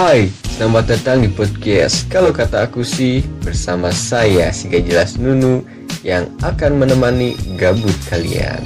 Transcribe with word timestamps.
Hai, 0.00 0.32
selamat 0.56 0.96
datang 0.96 1.20
di 1.20 1.28
podcast 1.28 2.08
Kalau 2.08 2.32
kata 2.32 2.64
aku 2.64 2.80
sih 2.80 3.20
bersama 3.44 3.92
saya 3.92 4.48
si 4.48 4.72
jelas 4.72 5.20
Nunu 5.20 5.60
yang 6.00 6.24
akan 6.40 6.80
menemani 6.80 7.36
gabut 7.60 7.92
kalian. 8.08 8.64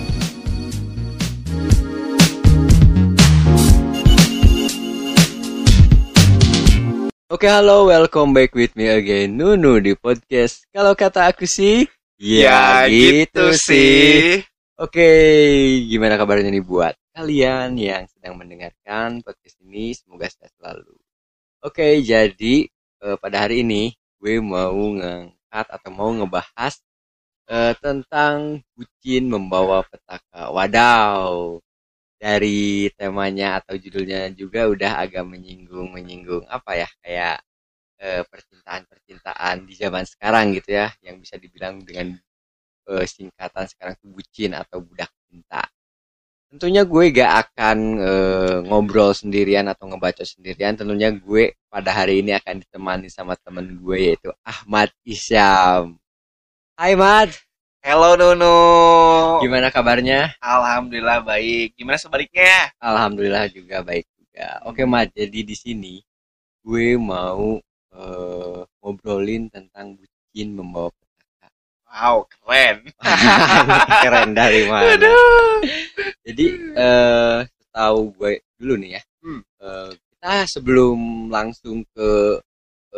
Oke, 7.26 7.51
halo, 7.51 7.90
welcome 7.90 8.30
back 8.30 8.54
with 8.54 8.71
me 8.79 8.94
again 8.94 9.35
Nunu 9.35 9.83
di 9.83 9.98
podcast 9.98 10.71
Kalau 10.71 10.94
kata 10.94 11.35
aku 11.35 11.51
sih 11.51 11.83
Ya, 12.15 12.87
gitu 12.87 13.51
sih. 13.58 14.39
Oke, 14.79 15.11
gimana 15.90 16.15
kabarnya 16.15 16.55
nih 16.55 16.62
buat 16.62 16.95
kalian 17.11 17.75
yang 17.75 18.07
sedang 18.07 18.39
mendengarkan 18.39 19.19
podcast 19.27 19.59
ini? 19.66 19.98
Semoga 19.98 20.30
sehat 20.30 20.55
selalu. 20.62 21.04
Oke, 21.65 21.87
jadi 22.05 22.55
eh, 23.05 23.17
pada 23.23 23.37
hari 23.49 23.65
ini 23.65 23.83
gue 24.21 24.35
mau 24.41 24.77
ngangkat 25.01 25.67
atau 25.77 25.91
mau 25.99 26.11
ngebahas 26.13 26.75
eh, 27.51 27.75
tentang 27.85 28.61
bucin 28.77 29.25
membawa 29.35 29.79
petaka. 29.91 30.43
Wadaw, 30.57 31.61
dari 32.21 32.91
temanya 32.99 33.61
atau 33.63 33.75
judulnya 33.79 34.33
juga 34.41 34.61
udah 34.75 34.93
agak 35.05 35.25
menyinggung 35.33 35.89
menyinggung 35.97 36.45
apa 36.51 36.73
ya 36.83 36.89
kayak 37.05 37.37
eh, 38.03 38.23
percintaan-percintaan 38.31 39.57
di 39.69 39.75
zaman 39.83 40.05
sekarang 40.09 40.47
gitu 40.59 40.71
ya 40.81 40.89
yang 41.07 41.17
bisa 41.23 41.37
dibilang 41.43 41.83
dengan 41.89 42.15
eh, 42.93 43.07
singkatan 43.09 43.67
sekarang 43.73 43.95
tuh 44.03 44.11
bucin 44.17 44.53
atau 44.57 44.79
budak 44.85 45.11
cinta. 45.31 45.62
Tentunya 46.55 46.87
gue 46.87 47.11
gak 47.11 47.33
akan 47.51 47.79
eh, 47.99 48.57
ngobrol 48.71 49.11
sendirian 49.11 49.67
atau 49.67 49.91
ngebaca 49.91 50.23
sendirian. 50.23 50.79
Tentunya 50.79 51.11
gue 51.11 51.51
pada 51.67 51.91
hari 51.91 52.23
ini 52.23 52.31
akan 52.31 52.62
ditemani 52.62 53.11
sama 53.11 53.34
temen 53.34 53.75
gue 53.75 53.98
yaitu 53.98 54.31
Ahmad 54.47 54.95
Isyam. 55.03 55.98
Hai 56.78 56.95
Mat, 56.95 57.34
Halo 57.83 58.15
Nunu. 58.15 58.55
gimana 59.43 59.75
kabarnya? 59.75 60.39
Alhamdulillah 60.39 61.27
baik. 61.27 61.75
Gimana 61.75 61.98
sebaliknya? 61.98 62.71
Alhamdulillah 62.78 63.50
juga 63.50 63.83
baik 63.83 64.06
juga. 64.15 64.62
Oke 64.62 64.87
Mat, 64.87 65.11
jadi 65.11 65.43
di 65.43 65.59
sini 65.59 66.06
gue 66.62 66.95
mau 66.95 67.59
eh, 67.98 68.61
ngobrolin 68.78 69.50
tentang 69.50 69.98
bucin 69.98 70.55
membawa. 70.55 70.95
Wow, 71.95 72.27
keren. 72.27 72.91
Keren 74.03 74.31
dari 74.34 74.67
mana? 74.67 74.98
Aduh. 74.98 75.62
Jadi 76.27 76.47
eh 76.75 77.39
tahu 77.70 77.98
gue 78.19 78.42
dulu 78.59 78.75
nih 78.83 78.98
ya. 78.98 79.03
Hmm. 79.23 79.41
Eh, 79.62 79.91
kita 79.95 80.34
sebelum 80.50 81.31
langsung 81.31 81.87
ke 81.95 82.42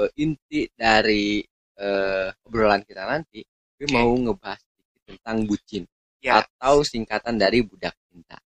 eh, 0.01 0.11
inti 0.17 0.65
dari 0.73 1.45
eh, 1.77 2.29
obrolan 2.49 2.81
kita 2.89 3.05
nanti, 3.05 3.45
gue 3.77 3.85
Oke. 3.85 3.93
mau 3.93 4.17
ngebahas 4.17 4.65
tentang 5.05 5.45
bucin 5.45 5.85
Ya. 6.25 6.43
atau 6.43 6.81
singkatan 6.83 7.37
dari 7.37 7.61
budak 7.63 7.93
cinta. 8.09 8.41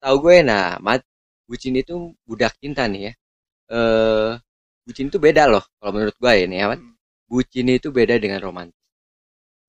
Tahu 0.00 0.16
gue 0.20 0.36
nah, 0.44 0.76
mat, 0.84 1.00
bucin 1.48 1.80
itu 1.80 2.12
budak 2.28 2.54
cinta 2.60 2.84
nih 2.86 3.08
ya. 3.08 3.12
Eh 3.72 4.30
bucin 4.84 5.08
itu 5.08 5.16
beda 5.16 5.48
loh 5.48 5.64
kalau 5.80 5.96
menurut 5.96 6.16
gue 6.20 6.32
ya 6.36 6.44
nih 6.44 6.58
ya, 6.60 6.66
Mat. 6.76 6.80
Hmm, 6.84 6.94
Bucin 7.30 7.66
itu 7.70 7.88
beda 7.94 8.18
dengan 8.18 8.42
romantis. 8.42 8.76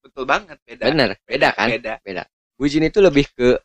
Betul 0.01 0.25
banget, 0.25 0.57
beda. 0.65 0.83
Bener, 0.89 1.09
beda 1.23 1.49
kan? 1.53 1.69
Beda. 2.01 2.23
Bucin 2.57 2.85
itu 2.85 2.99
lebih 3.01 3.25
ke 3.33 3.57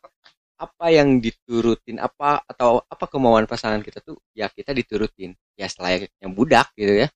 apa 0.57 0.89
yang 0.89 1.21
diturutin 1.21 2.01
apa 2.01 2.41
atau 2.49 2.81
apa 2.89 3.05
kemauan 3.05 3.45
pasangan 3.45 3.77
kita 3.85 4.01
tuh 4.01 4.17
ya 4.33 4.49
kita 4.49 4.73
diturutin 4.73 5.37
ya 5.53 5.69
selayaknya 5.69 6.33
budak 6.33 6.73
gitu 6.73 7.05
ya 7.05 7.07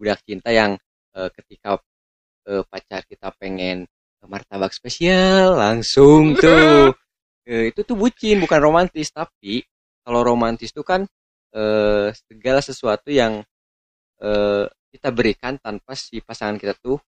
budak 0.00 0.24
cinta 0.24 0.48
yang 0.48 0.80
eh, 1.12 1.28
ketika 1.28 1.76
eh, 2.48 2.64
pacar 2.64 3.04
kita 3.04 3.36
pengen 3.36 3.84
martabak 4.24 4.72
spesial 4.72 5.60
langsung 5.60 6.32
tuh 6.40 6.96
Eh, 7.50 7.74
itu 7.74 7.80
tuh 7.82 7.96
bucin 7.98 8.38
bukan 8.38 8.60
romantis 8.62 9.10
tapi 9.10 9.66
kalau 10.06 10.22
romantis 10.22 10.70
tuh 10.70 10.86
kan 10.86 11.02
eh, 11.50 12.08
segala 12.14 12.60
sesuatu 12.62 13.10
yang 13.10 13.42
eh, 14.22 14.64
kita 14.94 15.08
berikan 15.10 15.58
tanpa 15.58 15.98
si 15.98 16.22
pasangan 16.22 16.54
kita 16.60 16.78
tuh 16.78 16.98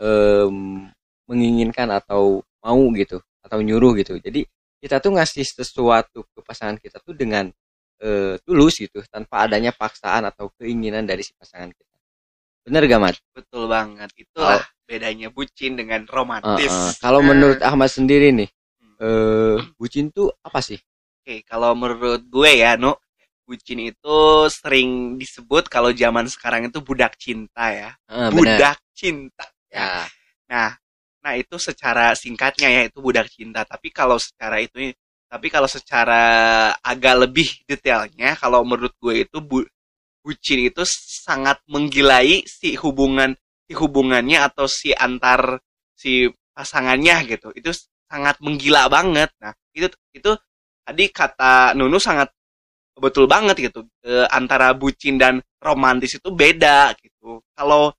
em, 0.00 0.88
menginginkan 1.30 1.86
atau 1.94 2.42
mau 2.60 2.82
gitu 2.98 3.22
atau 3.46 3.58
nyuruh 3.62 3.94
gitu 4.02 4.18
jadi 4.18 4.42
kita 4.82 4.98
tuh 4.98 5.14
ngasih 5.14 5.46
sesuatu 5.46 6.26
ke 6.26 6.38
pasangan 6.42 6.74
kita 6.82 6.98
tuh 6.98 7.14
dengan 7.14 7.46
eh, 8.02 8.34
tulus 8.42 8.82
gitu 8.82 8.98
tanpa 9.06 9.46
adanya 9.46 9.70
paksaan 9.70 10.26
atau 10.26 10.50
keinginan 10.58 11.06
dari 11.06 11.22
si 11.22 11.30
pasangan 11.38 11.70
kita 11.70 11.94
bener 12.60 12.84
gak 12.84 13.00
mat 13.00 13.16
Betul 13.32 13.72
banget. 13.72 14.12
Itulah 14.20 14.60
bedanya 14.84 15.32
bucin 15.32 15.80
dengan 15.80 16.04
romantis. 16.04 16.68
Uh-uh. 16.68 16.92
kalau 17.00 17.24
Nah, 17.24 17.32
menurut 17.32 17.60
Ahmad 17.64 17.88
sendiri 17.88 18.36
nih 18.36 18.50
hmm. 18.50 19.00
eh 19.00 19.58
bucin 19.80 20.12
tuh 20.12 20.28
apa 20.44 20.60
sih 20.60 20.76
Oke, 21.20 21.44
kalau 21.44 21.76
menurut 21.76 22.24
gue 22.32 22.64
ya, 22.64 22.80
Nu, 22.80 22.96
bucin 23.44 23.76
itu 23.92 24.18
sering 24.48 25.20
disebut 25.20 25.68
kalau 25.68 25.92
zaman 25.92 26.24
sekarang 26.32 26.72
itu 26.72 26.80
budak 26.80 27.12
cinta 27.20 27.68
ya. 27.68 27.90
Bener 28.08 28.32
budak 28.32 28.78
cinta. 28.96 29.44
ya 29.68 30.08
Nah, 30.48 30.80
nah 31.20 31.36
itu 31.36 31.56
secara 31.60 32.16
singkatnya 32.16 32.68
ya 32.68 32.82
itu 32.88 32.98
budak 33.04 33.28
cinta. 33.32 33.64
Tapi 33.68 33.92
kalau 33.92 34.16
secara 34.16 34.60
itu, 34.60 34.92
tapi 35.28 35.46
kalau 35.52 35.68
secara 35.68 36.22
agak 36.80 37.14
lebih 37.28 37.48
detailnya, 37.68 38.34
kalau 38.40 38.64
menurut 38.64 38.94
gue 38.98 39.24
itu 39.28 39.38
bu, 39.44 39.64
bucin 40.24 40.60
itu 40.68 40.82
sangat 41.24 41.60
menggilai 41.68 42.44
si 42.44 42.76
hubungan 42.80 43.32
si 43.68 43.72
hubungannya 43.76 44.38
atau 44.42 44.66
si 44.66 44.90
antar 44.96 45.60
si 45.94 46.26
pasangannya 46.56 47.16
gitu. 47.30 47.48
Itu 47.54 47.70
sangat 48.10 48.42
menggila 48.42 48.90
banget. 48.90 49.30
Nah, 49.38 49.54
itu 49.76 49.86
itu 50.12 50.32
tadi 50.82 51.04
kata 51.14 51.78
Nunu 51.78 52.02
sangat 52.02 52.28
betul 52.98 53.30
banget 53.30 53.56
gitu. 53.70 53.86
E, 54.04 54.26
antara 54.28 54.74
bucin 54.76 55.16
dan 55.16 55.40
romantis 55.62 56.18
itu 56.18 56.28
beda 56.34 56.92
gitu. 57.00 57.40
Kalau 57.54 57.94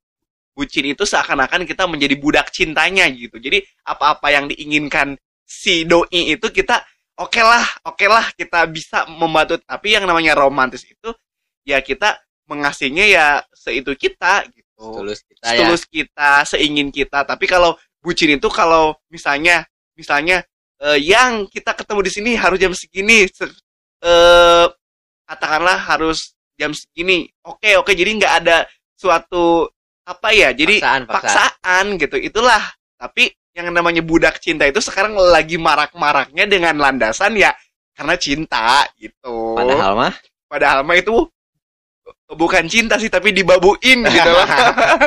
bucin 0.52 0.84
itu 0.92 1.04
seakan-akan 1.08 1.64
kita 1.64 1.88
menjadi 1.88 2.14
budak 2.20 2.52
cintanya 2.52 3.08
gitu. 3.12 3.36
Jadi 3.40 3.64
apa-apa 3.88 4.28
yang 4.32 4.46
diinginkan 4.52 5.16
si 5.44 5.84
doi 5.88 6.36
itu 6.36 6.46
kita 6.52 6.84
oke 7.20 7.40
lah, 7.40 7.64
oke 7.88 8.06
lah 8.08 8.26
kita 8.36 8.68
bisa 8.68 9.04
membantu. 9.08 9.58
Tapi 9.64 9.96
yang 9.96 10.04
namanya 10.08 10.36
romantis 10.36 10.84
itu 10.84 11.10
ya 11.64 11.80
kita 11.80 12.18
mengasihnya 12.50 13.04
ya 13.08 13.26
seitu 13.54 13.94
kita 13.96 14.44
gitu. 14.50 14.68
tulus 14.98 15.22
kita 15.24 15.46
ya 15.46 15.56
Setulus 15.56 15.82
kita, 15.88 16.30
seingin 16.44 16.88
kita. 16.92 17.24
Tapi 17.24 17.44
kalau 17.48 17.76
bucin 18.02 18.34
itu 18.36 18.48
kalau 18.52 18.96
misalnya 19.08 19.64
misalnya 19.96 20.42
eh, 20.82 20.98
yang 21.00 21.46
kita 21.48 21.72
ketemu 21.76 22.00
di 22.04 22.10
sini 22.12 22.30
harus 22.36 22.58
jam 22.60 22.72
segini 22.74 23.24
se- 23.30 23.56
eh, 24.02 24.66
katakanlah 25.28 25.78
harus 25.78 26.34
jam 26.58 26.72
segini. 26.74 27.30
Oke, 27.46 27.78
oke. 27.78 27.92
Jadi 27.94 28.10
nggak 28.20 28.34
ada 28.44 28.66
suatu 28.98 29.66
apa 30.06 30.28
ya? 30.34 30.50
Jadi 30.50 30.82
paksaan 30.82 31.02
paksaan. 31.06 31.50
paksaan 31.60 31.84
gitu. 31.98 32.16
Itulah. 32.18 32.62
Tapi 32.98 33.30
yang 33.52 33.68
namanya 33.70 34.00
budak 34.00 34.40
cinta 34.40 34.64
itu 34.64 34.80
sekarang 34.80 35.12
lagi 35.14 35.60
marak-maraknya 35.60 36.48
dengan 36.48 36.72
landasan 36.80 37.36
ya 37.36 37.52
karena 37.92 38.14
cinta 38.16 38.88
gitu. 38.96 39.54
Padahal 39.58 39.92
mah? 39.94 40.12
Padahal 40.48 40.80
mah 40.84 40.96
itu 40.96 41.12
bukan 42.32 42.64
cinta 42.66 42.96
sih 42.96 43.12
tapi 43.12 43.30
dibabuin 43.36 44.00
gitu 44.08 44.30
loh. 44.30 44.46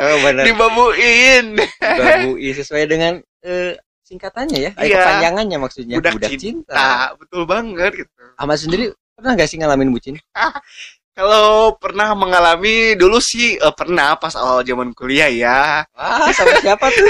Oh, 0.06 0.30
dibabuin. 0.46 1.58
Babui 1.82 2.54
sesuai 2.54 2.86
dengan 2.86 3.18
eh, 3.42 3.74
singkatannya 4.06 4.58
ya, 4.58 4.70
Iya. 4.78 4.96
kepanjangannya 5.02 5.58
maksudnya. 5.58 5.98
Budak, 5.98 6.14
budak, 6.18 6.30
cinta. 6.30 6.70
cinta. 6.70 6.88
betul 7.18 7.42
banget 7.42 7.92
gitu. 8.06 8.10
Ahmad 8.38 8.58
sendiri 8.62 8.84
pernah 9.18 9.34
gak 9.34 9.48
sih 9.50 9.58
ngalamin 9.58 9.90
bucin? 9.90 10.14
kalau 11.16 11.72
pernah 11.80 12.12
mengalami 12.12 12.92
dulu 12.92 13.16
sih 13.18 13.56
eh, 13.56 13.74
pernah 13.74 14.20
pas 14.20 14.36
awal 14.36 14.60
zaman 14.60 14.92
kuliah 14.92 15.32
ya 15.32 15.80
Wah, 15.96 16.28
sama 16.30 16.60
siapa 16.60 16.86
tuh? 16.92 17.08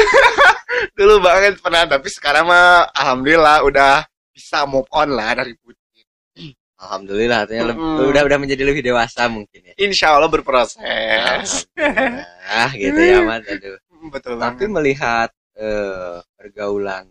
dulu 0.98 1.18
banget 1.18 1.58
pernah 1.58 1.82
tapi 1.84 2.06
sekarang 2.06 2.46
mah 2.46 2.86
alhamdulillah 2.94 3.66
udah 3.66 4.06
bisa 4.30 4.62
move 4.64 4.86
on 4.94 5.10
lah 5.10 5.34
dari 5.34 5.52
bucin 5.58 5.82
Alhamdulillah, 6.76 7.48
artinya 7.48 7.72
leb- 7.72 7.80
Mm. 7.80 8.12
udah 8.12 8.22
udah 8.28 8.36
menjadi 8.36 8.62
lebih 8.68 8.84
dewasa 8.84 9.32
mungkin 9.32 9.64
ya. 9.64 9.72
insya 9.80 10.12
Allah 10.12 10.28
berproses 10.28 10.76
Alhamdulillah, 11.72 12.70
gitu 12.76 13.00
ya, 13.00 13.18
Mat. 13.24 13.42
Aduh. 13.48 13.80
betul 14.12 14.36
Tapi 14.36 14.44
banget 14.60 14.68
melihat 14.68 15.28
eh, 15.56 16.20
pergaulan 16.36 17.08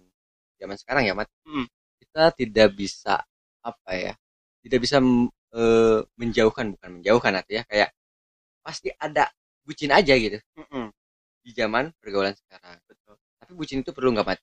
zaman 0.62 0.77
sekarang 0.77 1.03
ya, 1.09 1.18
Mat. 1.18 1.25
Hmm. 1.50 1.65
Kita 1.97 2.30
tidak 2.38 2.77
bisa 2.77 3.25
apa 3.59 3.92
ya? 3.92 4.13
Tidak 4.62 4.77
bisa 4.77 5.01
mm, 5.56 5.62
eh, 5.62 6.00
menjauhkan 6.19 6.66
bukan 6.75 6.90
menjauhkan 7.02 7.34
artinya 7.40 7.63
kayak 7.72 7.90
pasti 8.66 8.90
ada 8.98 9.30
bucin 9.66 9.92
aja 9.94 10.13
gitu 10.18 10.38
Mm-mm. 10.60 10.86
di 11.46 11.52
zaman 11.56 11.92
pergaulan 12.02 12.36
sekarang. 12.38 12.78
Betul. 12.90 13.16
Tapi 13.42 13.52
bucin 13.57 13.80
itu 13.86 13.92
perlu 13.96 14.12
nggak, 14.16 14.28
Mat? 14.28 14.40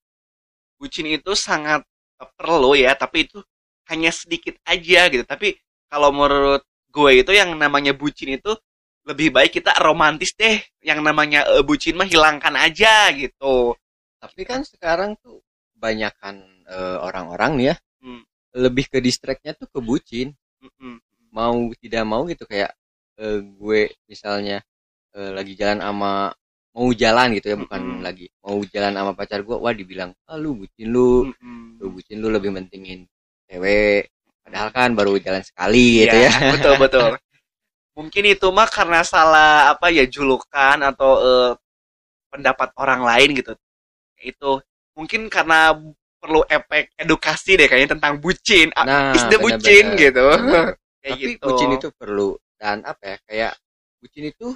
bucin 0.81 1.06
itu 1.09 1.32
sangat 1.38 1.81
eh, 2.20 2.31
perlu 2.38 2.75
ya 2.79 2.93
tapi 2.99 3.29
itu 3.31 3.38
hanya 3.91 4.11
sedikit 4.14 4.56
aja 4.67 5.11
gitu 5.11 5.25
tapi 5.26 5.59
kalau 5.91 6.11
menurut 6.14 6.62
gue 6.93 7.11
itu 7.25 7.32
yang 7.35 7.55
namanya 7.59 7.93
bucin 7.97 8.37
itu 8.38 8.53
lebih 9.03 9.35
baik 9.35 9.59
kita 9.59 9.75
romantis 9.82 10.32
deh 10.38 10.62
yang 10.82 11.03
namanya 11.03 11.44
eh, 11.59 11.64
bucin 11.67 11.94
mah 11.99 12.06
hilangkan 12.09 12.55
aja 12.59 13.11
gitu 13.14 13.75
Tapi 14.23 14.43
kan 14.47 14.62
sekarang 14.62 15.19
tuh 15.19 15.43
kebanyakan 15.75 16.37
eh, 16.70 16.99
orang-orang 17.03 17.53
nih 17.59 17.67
ya 17.75 17.76
Hmm. 18.03 18.23
lebih 18.59 18.91
ke 18.91 18.99
distractnya 18.99 19.55
tuh 19.55 19.70
ke 19.70 19.79
bucin. 19.79 20.35
Mm-mm. 20.62 20.94
Mau 21.32 21.59
tidak 21.81 22.05
mau 22.06 22.23
gitu 22.29 22.44
kayak 22.47 22.70
eh, 23.19 23.38
gue 23.43 23.81
misalnya 24.09 24.62
eh, 25.17 25.31
lagi 25.35 25.53
jalan 25.59 25.82
sama 25.82 26.32
mau 26.73 26.88
jalan 26.97 27.37
gitu 27.37 27.53
ya 27.53 27.56
bukan 27.61 27.81
Mm-mm. 27.85 28.00
lagi 28.00 28.26
mau 28.41 28.56
jalan 28.64 28.93
sama 28.97 29.12
pacar 29.12 29.44
gue 29.44 29.56
wah 29.56 29.75
dibilang 29.76 30.11
ah 30.25 30.41
lu 30.41 30.56
bucin 30.56 30.88
lu 30.88 31.29
Mm-mm. 31.29 31.76
lu 31.81 31.87
bucin 31.93 32.17
lu 32.23 32.32
lebih 32.32 32.49
mentingin 32.49 33.05
cewek 33.44 34.09
padahal 34.41 34.69
kan 34.73 34.91
baru 34.97 35.20
jalan 35.20 35.44
sekali 35.44 36.09
gitu 36.09 36.17
Iya, 36.17 36.32
ya 36.32 36.53
betul 36.56 36.75
betul 36.81 37.11
mungkin 37.99 38.25
itu 38.25 38.49
mah 38.49 38.69
karena 38.73 39.05
salah 39.05 39.76
apa 39.76 39.93
ya 39.93 40.09
julukan 40.09 40.81
atau 40.81 41.12
eh, 41.20 41.50
pendapat 42.32 42.73
orang 42.81 43.05
lain 43.05 43.29
gitu 43.37 43.53
itu 44.25 44.50
mungkin 44.97 45.29
karena 45.29 45.76
perlu 46.23 46.47
efek 46.47 46.95
edukasi 46.95 47.59
deh 47.59 47.67
kayaknya 47.67 47.99
tentang 47.99 48.23
bucin 48.23 48.71
Ah, 48.79 48.85
nah 48.87 49.03
is 49.11 49.27
the 49.27 49.35
benar-benar. 49.35 49.59
bucin 49.59 49.87
gitu 49.99 50.23
Benar. 50.39 50.67
kayak 51.03 51.15
tapi 51.19 51.27
gitu 51.35 51.47
bucin 51.51 51.71
itu 51.75 51.89
perlu 51.91 52.31
dan 52.55 52.77
apa 52.87 53.03
ya 53.03 53.17
kayak 53.27 53.53
bucin 53.99 54.25
itu 54.31 54.49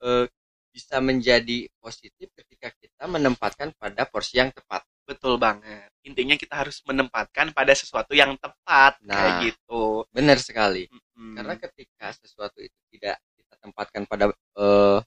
eh, 0.00 0.24
bisa 0.70 0.96
menjadi 1.02 1.68
positif 1.76 2.30
ketika 2.32 2.70
kita 2.72 3.04
menempatkan 3.04 3.74
pada 3.76 4.06
porsi 4.06 4.38
yang 4.38 4.48
tepat 4.48 4.80
betul 5.04 5.36
banget 5.36 5.90
intinya 6.00 6.38
kita 6.38 6.54
harus 6.62 6.78
menempatkan 6.86 7.50
pada 7.50 7.74
sesuatu 7.74 8.14
yang 8.14 8.38
tepat 8.38 8.96
kayak 9.02 9.04
Nah. 9.04 9.42
gitu 9.44 10.06
benar 10.08 10.38
sekali 10.38 10.86
Mm-mm. 10.86 11.34
karena 11.36 11.54
ketika 11.58 12.06
sesuatu 12.14 12.62
itu 12.62 12.78
tidak 12.94 13.18
kita 13.36 13.54
tempatkan 13.60 14.02
pada 14.06 14.30
eh, 14.32 14.98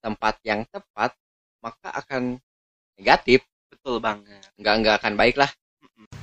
tempat 0.00 0.34
yang 0.42 0.62
tepat 0.64 1.12
maka 1.60 1.88
akan 1.92 2.38
negatif 2.96 3.44
betul 3.80 3.96
banget 3.98 4.44
nggak 4.60 4.74
nggak 4.84 4.94
akan 5.00 5.14
baik 5.16 5.40
lah 5.40 5.50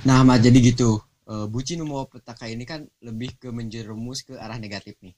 Nah, 0.06 0.22
Mat, 0.26 0.42
jadi 0.42 0.58
gitu. 0.62 0.98
Eh, 1.28 1.46
bucin 1.50 1.84
membawa 1.84 2.08
petaka 2.08 2.48
ini 2.48 2.64
kan 2.64 2.88
lebih 3.04 3.36
ke 3.36 3.52
menjerumus 3.52 4.24
ke 4.24 4.32
arah 4.38 4.56
negatif 4.56 4.96
nih. 5.04 5.14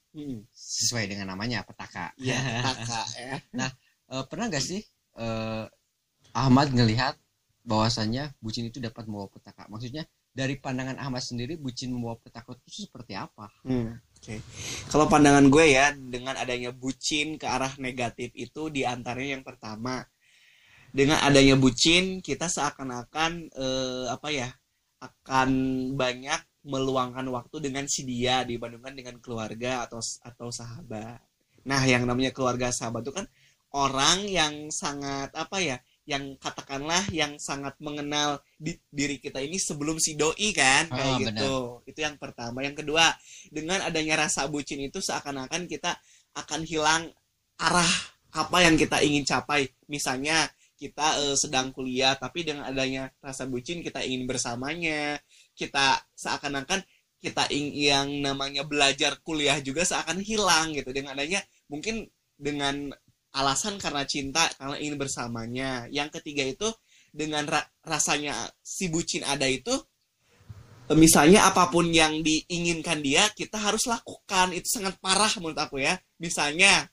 Sesuai 0.51 1.07
dengan 1.07 1.31
namanya, 1.31 1.63
petaka. 1.63 2.11
Iya, 2.19 2.35
kakak 2.65 3.07
ya. 3.15 3.35
Eh, 4.11 4.23
pernah 4.27 4.51
gak 4.51 4.59
sih 4.59 4.83
eh, 5.15 5.65
Ahmad 6.35 6.67
ngelihat 6.75 7.15
bahwasannya 7.63 8.35
bucin 8.43 8.67
itu 8.67 8.83
dapat 8.83 9.07
membawa 9.07 9.31
petaka? 9.31 9.71
Maksudnya 9.71 10.03
dari 10.35 10.59
pandangan 10.59 10.99
Ahmad 10.99 11.23
sendiri, 11.23 11.55
bucin 11.55 11.95
membawa 11.95 12.19
petaka 12.19 12.59
itu 12.67 12.91
seperti 12.91 13.15
apa? 13.15 13.47
Hmm, 13.63 13.95
Oke. 14.19 14.43
Kalau 14.91 15.07
pandangan 15.07 15.47
gue 15.47 15.65
ya 15.71 15.95
dengan 15.95 16.35
adanya 16.35 16.75
bucin 16.75 17.39
ke 17.39 17.47
arah 17.47 17.71
negatif 17.79 18.35
itu 18.35 18.67
di 18.67 18.83
antaranya 18.83 19.39
yang 19.39 19.45
pertama 19.47 20.03
dengan 20.91 21.19
adanya 21.23 21.55
bucin 21.55 22.19
kita 22.19 22.47
seakan-akan 22.51 23.31
eh, 23.55 24.05
apa 24.11 24.29
ya 24.31 24.49
akan 25.01 25.49
banyak 25.97 26.41
meluangkan 26.61 27.25
waktu 27.33 27.57
dengan 27.71 27.85
si 27.89 28.05
dia 28.05 28.45
dibandingkan 28.45 28.93
dengan 28.93 29.15
keluarga 29.23 29.87
atau 29.89 29.97
atau 30.21 30.47
sahabat. 30.53 31.17
Nah, 31.65 31.81
yang 31.89 32.05
namanya 32.05 32.29
keluarga 32.35 32.69
sahabat 32.69 33.01
itu 33.07 33.13
kan 33.17 33.25
orang 33.73 34.27
yang 34.29 34.53
sangat 34.69 35.31
apa 35.33 35.57
ya 35.63 35.77
yang 36.05 36.35
katakanlah 36.37 37.01
yang 37.13 37.37
sangat 37.37 37.77
mengenal 37.79 38.41
di- 38.57 38.81
diri 38.91 39.17
kita 39.21 39.37
ini 39.41 39.57
sebelum 39.61 39.97
si 40.01 40.17
doi 40.17 40.49
kan 40.53 40.89
kayak 40.91 41.13
Ah, 41.17 41.17
gitu. 41.23 41.53
Itu 41.87 41.99
yang 42.03 42.17
pertama. 42.17 42.61
Yang 42.65 42.83
kedua, 42.85 43.05
dengan 43.49 43.79
adanya 43.85 44.27
rasa 44.27 44.45
bucin 44.49 44.81
itu 44.81 44.99
seakan-akan 45.01 45.65
kita 45.69 45.97
akan 46.35 46.61
hilang 46.67 47.09
arah 47.61 47.91
apa 48.33 48.57
yang 48.65 48.75
kita 48.75 48.99
ingin 49.05 49.23
capai. 49.27 49.69
Misalnya 49.87 50.49
kita 50.81 51.07
eh, 51.21 51.37
sedang 51.37 51.69
kuliah 51.69 52.17
tapi 52.17 52.41
dengan 52.41 52.65
adanya 52.65 53.13
rasa 53.21 53.45
bucin 53.45 53.85
kita 53.85 54.01
ingin 54.01 54.25
bersamanya. 54.25 55.21
Kita 55.53 56.01
seakan-akan 56.17 56.81
kita 57.21 57.45
ing- 57.53 57.77
yang 57.77 58.09
namanya 58.25 58.65
belajar 58.65 59.21
kuliah 59.21 59.61
juga 59.61 59.85
seakan 59.85 60.25
hilang 60.25 60.73
gitu 60.73 60.89
dengan 60.89 61.13
adanya 61.13 61.45
mungkin 61.69 62.09
dengan 62.33 62.89
alasan 63.37 63.77
karena 63.77 64.09
cinta 64.09 64.49
karena 64.57 64.81
ingin 64.81 64.97
bersamanya. 64.97 65.85
Yang 65.93 66.17
ketiga 66.17 66.49
itu 66.49 66.67
dengan 67.13 67.45
ra- 67.45 67.69
rasanya 67.85 68.33
si 68.65 68.89
bucin 68.89 69.21
ada 69.21 69.45
itu 69.45 69.77
misalnya 70.91 71.47
apa 71.47 71.71
pun 71.71 71.87
yang 71.87 72.19
diinginkan 72.19 72.99
dia 72.99 73.29
kita 73.31 73.55
harus 73.55 73.87
lakukan 73.87 74.51
itu 74.51 74.67
sangat 74.67 74.99
parah 74.99 75.31
menurut 75.39 75.55
aku 75.55 75.79
ya 75.79 75.95
misalnya 76.19 76.87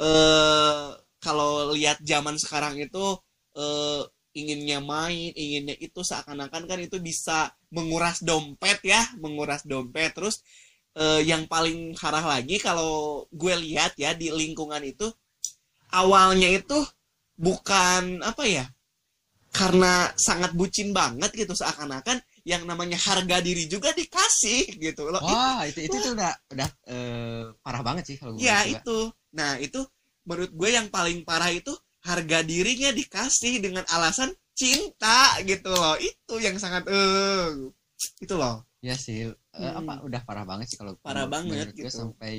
eh 0.00 0.88
kalau 1.20 1.72
lihat 1.76 2.00
zaman 2.02 2.36
sekarang 2.40 2.80
itu 2.80 3.16
eh 3.56 4.02
inginnya 4.30 4.78
main 4.78 5.34
inginnya 5.34 5.74
itu 5.82 6.06
seakan-akan 6.06 6.70
kan 6.70 6.78
itu 6.78 7.02
bisa 7.02 7.50
menguras 7.74 8.22
dompet 8.22 8.78
ya 8.82 9.00
menguras 9.18 9.62
dompet. 9.66 10.14
Terus 10.16 10.42
eh, 10.96 11.22
yang 11.26 11.46
paling 11.46 11.94
parah 11.98 12.24
lagi 12.24 12.58
kalau 12.58 13.24
gue 13.30 13.54
lihat 13.68 13.94
ya 13.98 14.14
di 14.14 14.30
lingkungan 14.30 14.82
itu 14.86 15.06
awalnya 15.94 16.48
itu 16.50 16.78
bukan 17.40 18.20
apa 18.22 18.44
ya 18.46 18.66
karena 19.50 20.14
sangat 20.14 20.54
bucin 20.54 20.94
banget 20.94 21.34
gitu 21.34 21.58
seakan-akan 21.58 22.22
yang 22.46 22.62
namanya 22.64 22.94
harga 22.94 23.42
diri 23.42 23.66
juga 23.66 23.90
dikasih 23.90 24.78
gitu 24.78 25.10
loh. 25.10 25.18
Wah, 25.18 25.66
itu 25.70 25.90
itu 25.90 25.96
tuh 25.98 26.14
udah 26.14 26.32
udah 26.54 26.68
eh, 26.86 27.44
parah 27.58 27.82
banget 27.82 28.14
sih 28.14 28.16
kalau 28.16 28.38
gue 28.38 28.46
ya 28.46 28.62
juga. 28.62 28.78
itu. 28.78 28.98
Nah 29.34 29.58
itu 29.58 29.80
menurut 30.30 30.52
gue 30.54 30.70
yang 30.70 30.86
paling 30.94 31.26
parah 31.26 31.50
itu 31.50 31.74
harga 32.06 32.38
dirinya 32.46 32.94
dikasih 32.94 33.58
dengan 33.58 33.82
alasan 33.90 34.30
cinta 34.54 35.34
gitu 35.42 35.68
loh 35.74 35.98
itu 35.98 36.34
yang 36.38 36.54
sanget 36.62 36.86
eh 36.86 37.50
itu 38.22 38.34
loh 38.38 38.62
Ya 38.80 38.96
sih, 38.96 39.28
eh, 39.28 39.34
Hmm. 39.60 39.84
apa 39.84 40.00
udah 40.08 40.24
parah 40.24 40.48
banget 40.48 40.72
sih 40.72 40.78
kalau 40.80 40.96
Parah 41.04 41.28
banget 41.28 41.68
menurut 41.68 41.76
gue 41.76 41.84
gitu. 41.84 42.00
sampai 42.00 42.34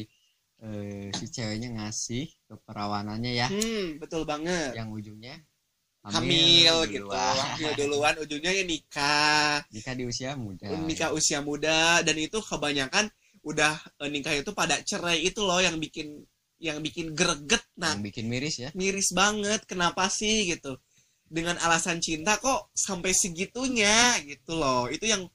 eh, 0.66 1.10
si 1.14 1.26
ceweknya 1.30 1.70
ngasih 1.78 2.24
keperawanannya 2.50 3.32
ya, 3.38 3.48
hmm 3.54 4.02
betul 4.02 4.26
banget 4.26 4.74
yang 4.74 4.90
ujungnya 4.90 5.38
hamil, 6.02 6.76
gitu 6.90 7.06
duluan. 7.14 7.38
hamil 7.38 7.72
duluan 7.80 8.16
ujungnya 8.18 8.52
ya 8.58 8.64
nikah 8.66 9.62
Nikah 9.70 9.94
di 9.94 10.04
usia 10.10 10.34
muda. 10.34 10.66
nikah 10.90 11.10
usia 11.14 11.40
muda 11.46 12.02
dan 12.02 12.18
itu 12.18 12.42
kebanyakan 12.42 13.06
udah 13.46 13.74
eh, 14.02 14.10
nikah 14.10 14.34
itu 14.34 14.50
pada 14.54 14.82
cerai 14.82 15.22
itu 15.22 15.42
loh 15.46 15.62
yang 15.62 15.78
bikin 15.78 16.26
yang 16.62 16.80
bikin 16.80 17.18
greget 17.18 17.66
nah 17.76 17.98
yang 17.98 18.06
bikin 18.06 18.30
miris 18.30 18.62
ya. 18.62 18.70
miris 18.78 19.10
banget 19.18 19.66
kenapa 19.66 20.06
sih 20.08 20.46
gitu 20.54 20.78
dengan 21.26 21.58
alasan 21.64 21.98
cinta 21.98 22.38
kok 22.38 22.70
sampai 22.78 23.12
segitunya 23.18 24.20
gitu 24.30 24.56
loh 24.56 24.86
itu 24.92 25.10
yang 25.10 25.26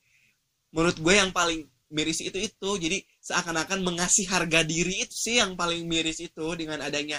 menurut 0.71 0.97
gue 1.03 1.15
yang 1.17 1.33
paling 1.35 1.67
miris 1.91 2.21
itu 2.23 2.37
itu 2.37 2.71
jadi 2.79 2.99
seakan-akan 3.23 3.83
mengasih 3.83 4.27
harga 4.29 4.67
diri 4.67 5.07
itu 5.07 5.15
sih 5.15 5.39
yang 5.39 5.55
paling 5.55 5.87
miris 5.87 6.19
itu 6.19 6.47
dengan 6.59 6.83
adanya 6.83 7.19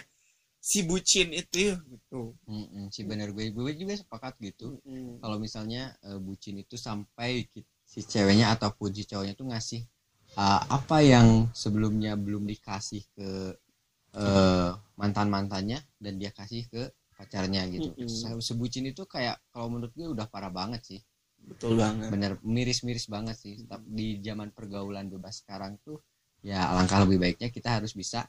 si 0.67 0.83
bucin 0.83 1.31
itu 1.31 1.73
gitu 1.79 2.35
Mm-mm, 2.43 2.91
sih 2.91 3.07
bener 3.07 3.31
gue 3.31 3.55
gue 3.55 3.71
juga 3.77 3.95
sepakat 3.95 4.35
gitu. 4.43 4.77
Mm. 4.83 5.23
Kalau 5.23 5.37
misalnya 5.39 5.95
eh, 6.03 6.19
bucin 6.19 6.59
itu 6.59 6.75
sampai 6.75 7.47
si 7.87 8.03
ceweknya 8.03 8.51
ataupun 8.51 8.91
si 8.91 9.07
cowoknya 9.07 9.33
tuh 9.39 9.47
ngasih 9.47 9.81
eh, 10.35 10.61
apa 10.67 10.97
yang 10.99 11.47
sebelumnya 11.55 12.19
belum 12.19 12.43
dikasih 12.43 13.07
ke 13.15 13.55
eh, 14.15 14.71
mantan 14.99 15.27
mantannya 15.35 15.79
dan 16.03 16.13
dia 16.21 16.31
kasih 16.39 16.63
ke 16.71 16.83
pacarnya 17.17 17.61
gitu. 17.75 17.91
Mm-mm. 17.97 18.07
Se- 18.07 18.41
Sebucin 18.47 18.85
itu 18.91 19.03
kayak 19.09 19.37
kalau 19.53 19.67
menurut 19.73 19.93
gue 19.97 20.07
udah 20.15 20.27
parah 20.29 20.53
banget 20.53 20.81
sih. 20.85 21.01
betul 21.47 21.77
banget. 21.77 22.13
Bener 22.13 22.31
miris-miris 22.55 23.05
banget 23.11 23.35
sih. 23.43 23.55
Tapi 23.69 23.85
di 23.99 24.07
zaman 24.27 24.49
pergaulan 24.55 25.07
bebas 25.13 25.35
sekarang 25.43 25.73
tuh 25.85 25.97
ya 26.45 26.59
alangkah 26.71 27.03
lebih 27.03 27.17
baiknya 27.23 27.49
kita 27.51 27.69
harus 27.81 27.91
bisa 28.01 28.19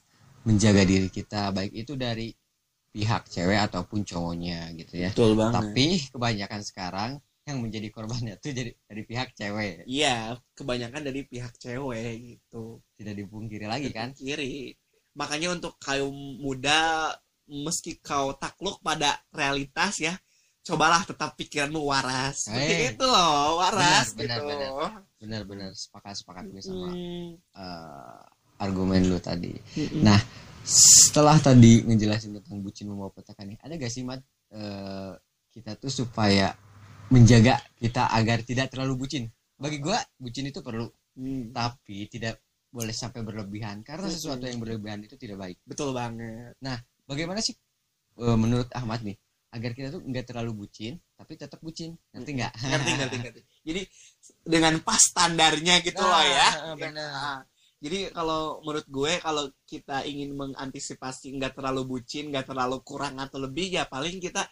menjaga 0.46 0.82
diri 0.90 1.08
kita. 1.12 1.50
Baik 1.56 1.72
itu 1.82 1.92
dari 1.94 2.28
pihak 2.94 3.22
cewek 3.34 3.60
ataupun 3.68 4.00
cowoknya 4.10 4.58
gitu 4.80 4.94
ya. 5.04 5.10
Betul 5.10 5.36
banget. 5.36 5.62
Tapi 5.64 5.86
kebanyakan 6.14 6.62
sekarang 6.66 7.12
yang 7.48 7.58
menjadi 7.64 7.88
korbannya 7.94 8.34
tuh 8.42 8.52
jadi 8.58 8.70
dari 8.88 9.02
pihak 9.08 9.28
cewek. 9.38 9.88
Iya 9.94 10.08
kebanyakan 10.58 11.02
dari 11.08 11.20
pihak 11.30 11.52
cewek 11.62 12.10
gitu. 12.28 12.56
Tidak 12.98 13.14
dipungkiri 13.20 13.66
lagi 13.72 13.88
kan? 13.98 14.08
kiri 14.18 14.74
makanya 15.18 15.50
untuk 15.50 15.74
kaum 15.82 16.14
muda 16.38 17.10
meski 17.50 17.98
kau 17.98 18.36
takluk 18.38 18.78
pada 18.84 19.18
realitas 19.34 19.98
ya 19.98 20.14
cobalah 20.68 21.00
tetap 21.00 21.32
pikiranmu 21.32 21.80
waras. 21.80 22.44
Seperti 22.44 22.72
Eh, 22.76 22.92
itu 22.92 23.04
loh 23.08 23.56
waras 23.56 24.12
benar, 24.12 24.44
gitu. 24.44 24.48
benar, 24.52 24.70
benar-benar 25.16 25.70
sepakat 25.72 26.14
sepakat 26.20 26.44
gue 26.52 26.60
sama 26.60 26.92
Hmm, 26.92 27.40
eh, 27.56 28.20
argumen 28.60 29.00
lu 29.08 29.16
tadi. 29.16 29.56
Mm-mm. 29.74 30.04
Nah, 30.04 30.20
setelah 30.68 31.40
tadi 31.40 31.80
ngejelasin 31.88 32.36
tentang 32.36 32.60
bucin 32.60 32.84
membawa 32.92 33.08
petaka 33.16 33.48
nih, 33.48 33.56
ada 33.64 33.80
gak 33.80 33.88
sih 33.88 34.04
Mat 34.04 34.20
eh, 34.52 35.12
kita 35.56 35.72
tuh 35.80 35.88
supaya 35.88 36.52
menjaga 37.08 37.56
kita 37.80 38.12
agar 38.12 38.44
tidak 38.44 38.68
terlalu 38.68 39.08
bucin? 39.08 39.24
Bagi 39.56 39.80
gua 39.80 39.98
bucin 40.20 40.46
itu 40.52 40.60
perlu, 40.60 40.86
Hmm, 41.18 41.50
tapi 41.50 42.06
tidak 42.06 42.38
boleh 42.76 42.94
sampai 43.02 43.20
berlebihan 43.28 43.76
karena 43.88 44.06
Mm-mm. 44.06 44.14
sesuatu 44.14 44.44
yang 44.48 44.58
berlebihan 44.62 45.00
itu 45.06 45.16
tidak 45.22 45.38
baik. 45.44 45.58
Betul 45.68 45.90
banget. 45.96 46.54
Bagaimana 47.08 47.40
sih 47.40 47.54
eh, 48.20 48.38
menurut 48.38 48.68
Ahmad 48.76 49.00
nih 49.04 49.16
agar 49.56 49.72
kita 49.72 49.88
tuh 49.96 50.02
nggak 50.04 50.26
terlalu 50.30 50.52
bucin 50.66 51.00
tapi 51.16 51.32
tetap 51.40 51.60
bucin? 51.64 51.96
Ngerti 52.12 52.30
nggak? 52.38 52.52
Ngerti 52.68 52.90
ngerti 52.98 53.16
ngerti. 53.24 53.40
Jadi 53.64 53.82
dengan 54.44 54.74
pas 54.84 55.00
standarnya 55.00 55.80
gitu 55.86 56.02
loh 56.04 56.22
ya. 56.24 56.48
Ah, 56.48 56.74
Ya, 56.76 56.88
benar. 56.88 57.10
ah. 57.12 57.40
jadi 57.78 58.10
kalau 58.10 58.58
menurut 58.66 58.86
gue 58.90 59.12
kalau 59.22 59.44
kita 59.64 60.02
ingin 60.02 60.34
mengantisipasi 60.34 61.30
nggak 61.38 61.54
terlalu 61.58 61.82
bucin 61.86 62.28
nggak 62.34 62.50
terlalu 62.50 62.82
kurang 62.82 63.16
atau 63.22 63.38
lebih 63.38 63.70
ya 63.78 63.84
paling 63.86 64.18
kita 64.18 64.42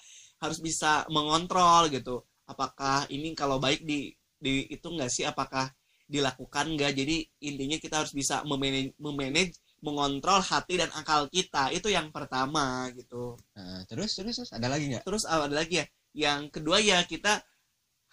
harus 0.42 0.58
bisa 0.62 1.04
mengontrol 1.10 1.90
gitu. 1.92 2.22
Apakah 2.46 3.08
ini 3.10 3.34
kalau 3.34 3.58
baik 3.58 3.82
di 3.82 4.14
di 4.38 4.68
itu 4.70 4.86
nggak 4.86 5.10
sih? 5.10 5.24
Apakah 5.26 5.66
dilakukan 6.06 6.78
nggak? 6.78 6.92
Jadi 6.94 7.16
intinya 7.42 7.76
kita 7.82 8.02
harus 8.02 8.14
bisa 8.14 8.46
memanage, 8.46 8.94
memanage 9.02 9.58
mengontrol 9.84 10.40
hati 10.40 10.80
dan 10.80 10.90
akal 10.94 11.28
kita. 11.28 11.70
Itu 11.74 11.92
yang 11.92 12.10
pertama 12.14 12.88
gitu. 12.94 13.36
Nah, 13.54 13.84
terus 13.90 14.16
terus 14.16 14.34
terus 14.40 14.50
ada 14.54 14.66
lagi 14.70 14.90
nggak? 14.90 15.04
Terus 15.04 15.26
ah, 15.28 15.44
ada 15.44 15.54
lagi 15.54 15.82
ya. 15.82 15.86
Yang 16.16 16.40
kedua 16.58 16.80
ya 16.80 17.04
kita 17.04 17.44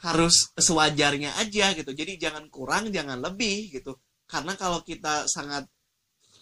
harus 0.03 0.51
sewajarnya 0.59 1.39
aja 1.39 1.71
gitu. 1.77 1.91
Jadi 1.95 2.19
jangan 2.19 2.49
kurang 2.51 2.91
jangan 2.91 3.21
lebih 3.23 3.71
gitu. 3.71 3.95
Karena 4.27 4.57
kalau 4.59 4.83
kita 4.83 5.29
sangat 5.29 5.69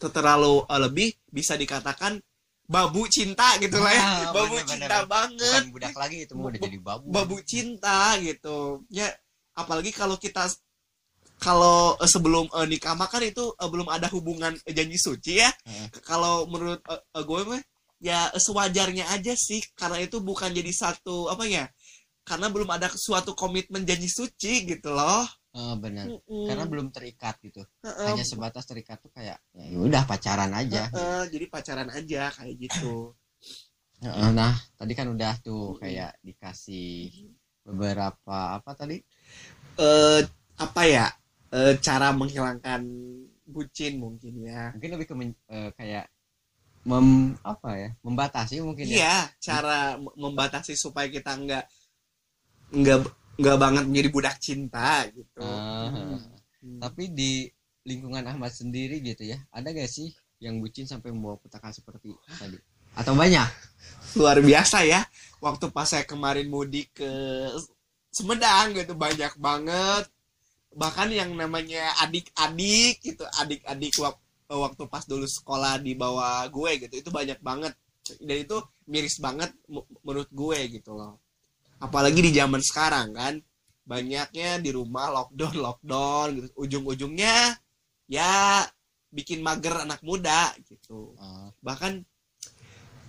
terlalu 0.01 0.65
eh, 0.65 0.79
lebih 0.81 1.09
bisa 1.29 1.53
dikatakan 1.53 2.17
babu 2.65 3.05
cinta 3.11 3.59
gitu 3.61 3.77
lah 3.77 3.91
ya. 3.93 4.01
Ah, 4.01 4.21
babu 4.33 4.55
bener, 4.57 4.67
cinta 4.67 4.97
bener. 5.03 5.11
banget. 5.11 5.61
Bukan 5.67 5.73
budak 5.75 5.95
lagi 5.99 6.17
itu 6.25 6.33
mau 6.33 6.47
udah 6.49 6.61
jadi 6.63 6.79
babu. 6.81 7.05
babu 7.11 7.35
cinta 7.43 8.15
gitu. 8.23 8.81
Ya 8.89 9.11
apalagi 9.53 9.91
kalau 9.91 10.15
kita 10.15 10.47
kalau 11.41 11.97
eh, 11.97 12.05
sebelum 12.05 12.45
eh, 12.53 12.67
nikah 12.69 12.93
mah 12.93 13.09
kan 13.09 13.25
itu 13.25 13.57
eh, 13.57 13.69
belum 13.69 13.89
ada 13.89 14.05
hubungan 14.13 14.53
eh, 14.69 14.73
janji 14.77 15.01
suci 15.01 15.41
ya. 15.41 15.49
Heeh. 15.65 15.89
kalau 16.05 16.45
menurut 16.45 16.79
eh, 16.85 17.01
eh, 17.17 17.23
gue 17.25 17.41
mah 17.49 17.61
ya 17.97 18.29
sewajarnya 18.37 19.09
aja 19.09 19.33
sih. 19.33 19.59
Karena 19.73 19.97
itu 19.97 20.21
bukan 20.21 20.53
jadi 20.53 20.69
satu 20.69 21.33
apa 21.33 21.49
ya 21.49 21.65
karena 22.21 22.53
belum 22.53 22.69
ada 22.69 22.85
suatu 22.93 23.33
komitmen 23.33 23.81
janji 23.81 24.05
suci 24.05 24.69
gitu 24.69 24.93
loh. 24.93 25.25
Eh, 25.51 25.75
benar. 25.75 26.07
Mm-mm. 26.07 26.47
karena 26.47 26.63
belum 26.63 26.87
terikat 26.95 27.35
gitu. 27.43 27.65
Heeh, 27.83 28.07
hanya 28.07 28.23
sebatas 28.23 28.63
terikat 28.63 29.01
tuh 29.03 29.11
kayak 29.11 29.41
ya 29.51 29.77
udah 29.81 30.05
pacaran 30.07 30.53
aja. 30.53 30.87
Heeh, 30.93 31.21
jadi 31.27 31.45
pacaran 31.51 31.89
aja 31.91 32.31
kayak 32.31 32.55
gitu. 32.69 33.17
Heeh, 34.05 34.29
nah 34.31 34.53
tadi 34.77 34.93
kan 34.95 35.09
udah 35.11 35.41
tuh 35.43 35.75
kayak 35.81 36.15
dikasih 36.23 37.09
beberapa 37.65 38.55
apa 38.55 38.71
tadi? 38.77 39.01
Eh 39.75 40.21
apa 40.61 40.81
ya 40.85 41.09
eh, 41.51 41.73
cara 41.83 42.11
menghilangkan 42.15 42.81
bucin 43.45 43.99
mungkin 43.99 44.33
ya 44.47 44.71
mungkin 44.73 44.89
lebih 44.95 45.07
ke 45.11 45.15
men- 45.17 45.43
eh, 45.51 45.71
kayak 45.75 46.07
mem 46.81 47.37
apa 47.45 47.69
ya 47.77 47.89
membatasi 48.01 48.63
mungkin 48.65 48.89
ya 48.89 48.95
Iya, 48.97 49.15
cara 49.37 49.77
m- 50.01 50.15
membatasi 50.17 50.73
supaya 50.73 51.05
kita 51.11 51.35
nggak 51.37 51.65
nggak 52.71 52.99
nggak 53.41 53.57
banget 53.59 53.83
menjadi 53.87 54.09
budak 54.09 54.35
cinta 54.39 55.05
gitu. 55.11 55.41
Ah, 55.43 56.17
Hmm. 56.61 56.77
tapi 56.77 57.09
di 57.09 57.49
lingkungan 57.89 58.21
Ahmad 58.21 58.53
sendiri 58.53 59.01
gitu 59.01 59.25
ya 59.25 59.41
ada 59.49 59.73
gak 59.73 59.89
sih 59.89 60.13
yang 60.37 60.61
bucin 60.61 60.85
sampai 60.85 61.09
membawa 61.09 61.41
petaka 61.41 61.73
seperti 61.73 62.13
tadi 62.37 62.53
atau 62.93 63.17
banyak 63.17 63.49
Luar 64.19 64.37
biasa 64.43 64.83
ya. 64.85 65.01
Waktu 65.41 65.71
pas 65.73 65.87
saya 65.89 66.03
kemarin 66.05 66.45
mudik 66.51 66.91
ke 66.93 67.09
Semedang 68.11 68.75
gitu 68.75 68.91
banyak 68.93 69.33
banget. 69.39 70.05
Bahkan 70.71 71.11
yang 71.11 71.31
namanya 71.35 71.91
adik-adik 72.03 73.03
gitu, 73.03 73.23
adik-adik 73.41 73.93
wak- 73.99 74.23
waktu 74.47 74.83
pas 74.87 75.03
dulu 75.07 75.27
sekolah 75.27 75.79
di 75.79 75.95
bawah 75.95 76.47
gue 76.47 76.71
gitu, 76.87 76.95
itu 77.01 77.09
banyak 77.11 77.39
banget. 77.43 77.73
Dan 78.19 78.37
itu 78.43 78.57
miris 78.87 79.19
banget 79.19 79.51
menurut 80.03 80.31
gue 80.31 80.59
gitu 80.79 80.91
loh. 80.95 81.19
Apalagi 81.79 82.19
di 82.23 82.31
zaman 82.35 82.61
sekarang 82.63 83.11
kan, 83.15 83.33
banyaknya 83.87 84.61
di 84.61 84.69
rumah 84.71 85.11
lockdown 85.11 85.55
lockdown 85.59 86.27
gitu. 86.39 86.47
Ujung-ujungnya 86.55 87.57
ya 88.11 88.63
bikin 89.11 89.43
mager 89.43 89.83
anak 89.83 89.99
muda 90.03 90.55
gitu 90.67 91.15
Eh, 91.19 91.47
bahkan 91.59 92.03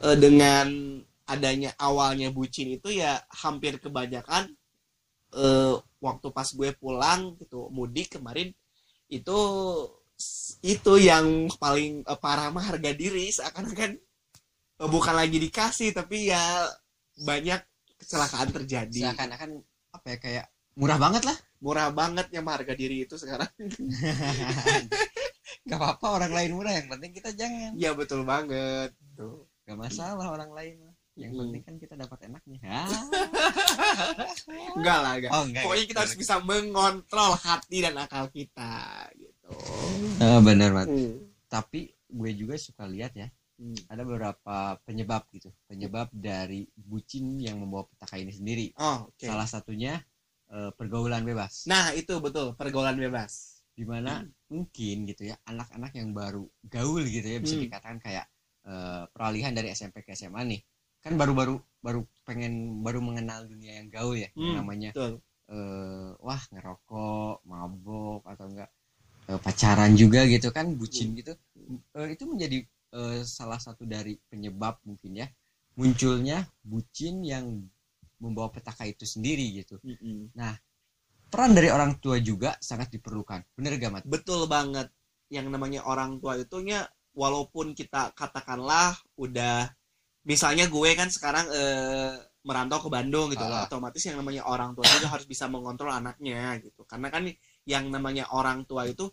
eh, 0.03 0.17
dengan 0.19 0.99
adanya 1.27 1.71
awalnya 1.79 2.29
bucin 2.35 2.75
itu 2.77 2.91
ya 3.03 3.23
hampir 3.43 3.79
kebanyakan 3.79 4.53
eh, 5.37 5.75
waktu 6.03 6.29
pas 6.35 6.49
gue 6.53 6.71
pulang 6.77 7.37
gitu 7.41 7.71
mudik 7.73 8.19
kemarin 8.19 8.53
itu 9.13 9.39
itu 10.63 10.93
yang 11.03 11.51
paling 11.59 12.07
eh, 12.07 12.19
parah 12.19 12.49
mah 12.55 12.65
harga 12.65 12.93
diri 12.95 13.31
seakan-akan. 13.33 13.99
Eh, 14.81 14.89
bukan 14.89 15.15
lagi 15.15 15.39
dikasih 15.43 15.95
tapi 15.95 16.31
ya 16.31 16.43
banyak 17.23 17.61
kecelakaan 17.99 18.51
terjadi. 18.51 19.13
Seakan-akan 19.13 19.51
apa 19.93 20.07
ya 20.17 20.19
kayak 20.19 20.47
murah 20.79 20.99
banget 21.01 21.23
lah. 21.29 21.37
Murah 21.63 21.89
banget 21.95 22.27
yang 22.35 22.47
harga 22.47 22.75
diri 22.75 23.07
itu 23.07 23.15
sekarang. 23.15 23.51
Gak 25.69 25.79
apa-apa 25.79 26.07
orang 26.19 26.33
lain 26.35 26.51
murah 26.59 26.75
yang 26.75 26.91
penting 26.91 27.13
kita 27.15 27.31
jangan. 27.39 27.71
Ya 27.79 27.95
betul 27.95 28.27
banget. 28.27 28.91
Tuh. 29.15 29.47
Gak 29.63 29.79
masalah 29.79 30.35
orang 30.35 30.51
lain 30.51 30.92
yang 31.15 31.31
Hmm. 31.31 31.41
penting 31.45 31.63
kan 31.63 31.75
kita 31.77 31.95
dapat 31.95 32.19
enaknya 32.25 32.59
ah. 32.63 32.89
enggak 34.77 34.99
lah 34.99 35.13
enggak 35.15 35.31
oh 35.31 35.43
enggak 35.45 35.63
pokoknya 35.63 35.85
kita 35.87 35.99
harus 36.01 36.17
bisa 36.17 36.35
mengontrol 36.41 37.33
hati 37.37 37.79
dan 37.79 37.95
akal 37.97 38.29
kita 38.29 38.73
gitu 39.15 39.53
Ah, 40.19 40.41
benar 40.41 40.73
Mat. 40.73 40.89
Hmm. 40.89 41.21
tapi 41.47 41.93
gue 42.07 42.31
juga 42.35 42.57
suka 42.57 42.85
lihat 42.85 43.13
ya 43.15 43.29
Hmm. 43.53 43.77
ada 43.87 44.03
beberapa 44.03 44.57
penyebab 44.83 45.29
gitu 45.31 45.53
penyebab 45.65 46.09
dari 46.11 46.65
bucin 46.75 47.37
yang 47.37 47.57
membawa 47.57 47.87
petaka 47.87 48.17
ini 48.17 48.33
sendiri 48.33 48.67
oh 48.75 49.07
oke 49.07 49.23
salah 49.23 49.45
satunya 49.45 50.01
eh, 50.49 50.73
pergaulan 50.73 51.23
bebas 51.23 51.69
nah 51.69 51.93
itu 51.93 52.17
betul 52.19 52.53
pergaulan 52.53 52.97
bebas 52.97 53.63
di 53.71 53.85
mana 53.85 54.21
mungkin 54.49 55.05
gitu 55.07 55.25
ya 55.25 55.37
anak-anak 55.45 55.93
yang 55.95 56.11
baru 56.11 56.43
gaul 56.63 57.05
gitu 57.05 57.25
ya 57.27 57.39
bisa 57.39 57.55
Hmm. 57.55 57.63
dikatakan 57.63 57.99
kayak 58.01 58.27
eh, 58.63 59.05
peralihan 59.09 59.53
dari 59.53 59.69
SMP 59.71 60.01
ke 60.01 60.13
SMA 60.13 60.43
nih 60.45 60.61
kan 61.05 61.13
baru-baru 61.21 61.55
baru 61.83 62.01
pengen 62.29 62.83
baru 62.87 62.99
mengenal 63.03 63.41
dunia 63.51 63.83
yang 63.83 63.89
gaul 63.91 64.15
ya 64.15 64.31
yang 64.39 64.55
Hmm, 64.55 64.55
namanya 64.59 64.91
betul. 64.95 65.23
eh, 65.51 66.11
wah 66.27 66.43
ngerokok 66.53 67.43
mabok 67.51 68.23
atau 68.33 68.47
enggak 68.51 68.71
eh, 69.31 69.41
pacaran 69.45 69.93
juga 69.99 70.21
gitu 70.31 70.49
kan 70.57 70.67
bucin 70.81 71.09
gitu. 71.19 71.33
Eh, 71.99 72.09
itu 72.15 72.25
menjadi 72.29 72.59
eh, 72.99 73.21
salah 73.27 73.59
satu 73.61 73.85
dari 73.95 74.15
penyebab 74.31 74.79
mungkin 74.89 75.13
ya 75.23 75.27
munculnya 75.79 76.47
bucin 76.63 77.25
yang 77.25 77.47
membawa 78.23 78.49
petaka 78.55 78.87
itu 78.87 79.05
sendiri 79.09 79.47
gitu. 79.63 79.77
Mm-mm. 79.85 80.31
peran 81.33 81.51
dari 81.57 81.69
orang 81.73 81.99
tua 81.99 82.17
juga 82.23 82.55
sangat 82.61 82.93
diperlukan. 82.95 83.41
Bener 83.57 83.73
gak 83.81 83.93
mat? 83.95 84.05
Betul 84.07 84.47
banget. 84.47 84.87
Yang 85.33 85.47
namanya 85.55 85.81
orang 85.89 86.21
tua 86.21 86.37
itu 86.39 86.61
nya 86.61 86.87
walaupun 87.17 87.73
kita 87.73 88.13
katakanlah 88.15 88.95
udah 89.17 89.67
misalnya 90.23 90.67
gue 90.71 90.91
kan 90.95 91.09
sekarang 91.11 91.47
eh, 91.51 92.15
merantau 92.43 92.83
ke 92.83 92.89
Bandung 92.91 93.31
gitu 93.31 93.43
loh 93.47 93.63
Ah. 93.63 93.67
otomatis 93.71 94.03
yang 94.03 94.19
namanya 94.19 94.43
orang 94.47 94.75
tua 94.75 94.83
juga 94.99 95.07
harus 95.15 95.27
bisa 95.31 95.47
mengontrol 95.47 95.95
anaknya 95.95 96.59
gitu. 96.59 96.83
Karena 96.87 97.07
kan 97.11 97.23
yang 97.67 97.87
namanya 97.91 98.27
orang 98.35 98.67
tua 98.67 98.87
itu 98.91 99.07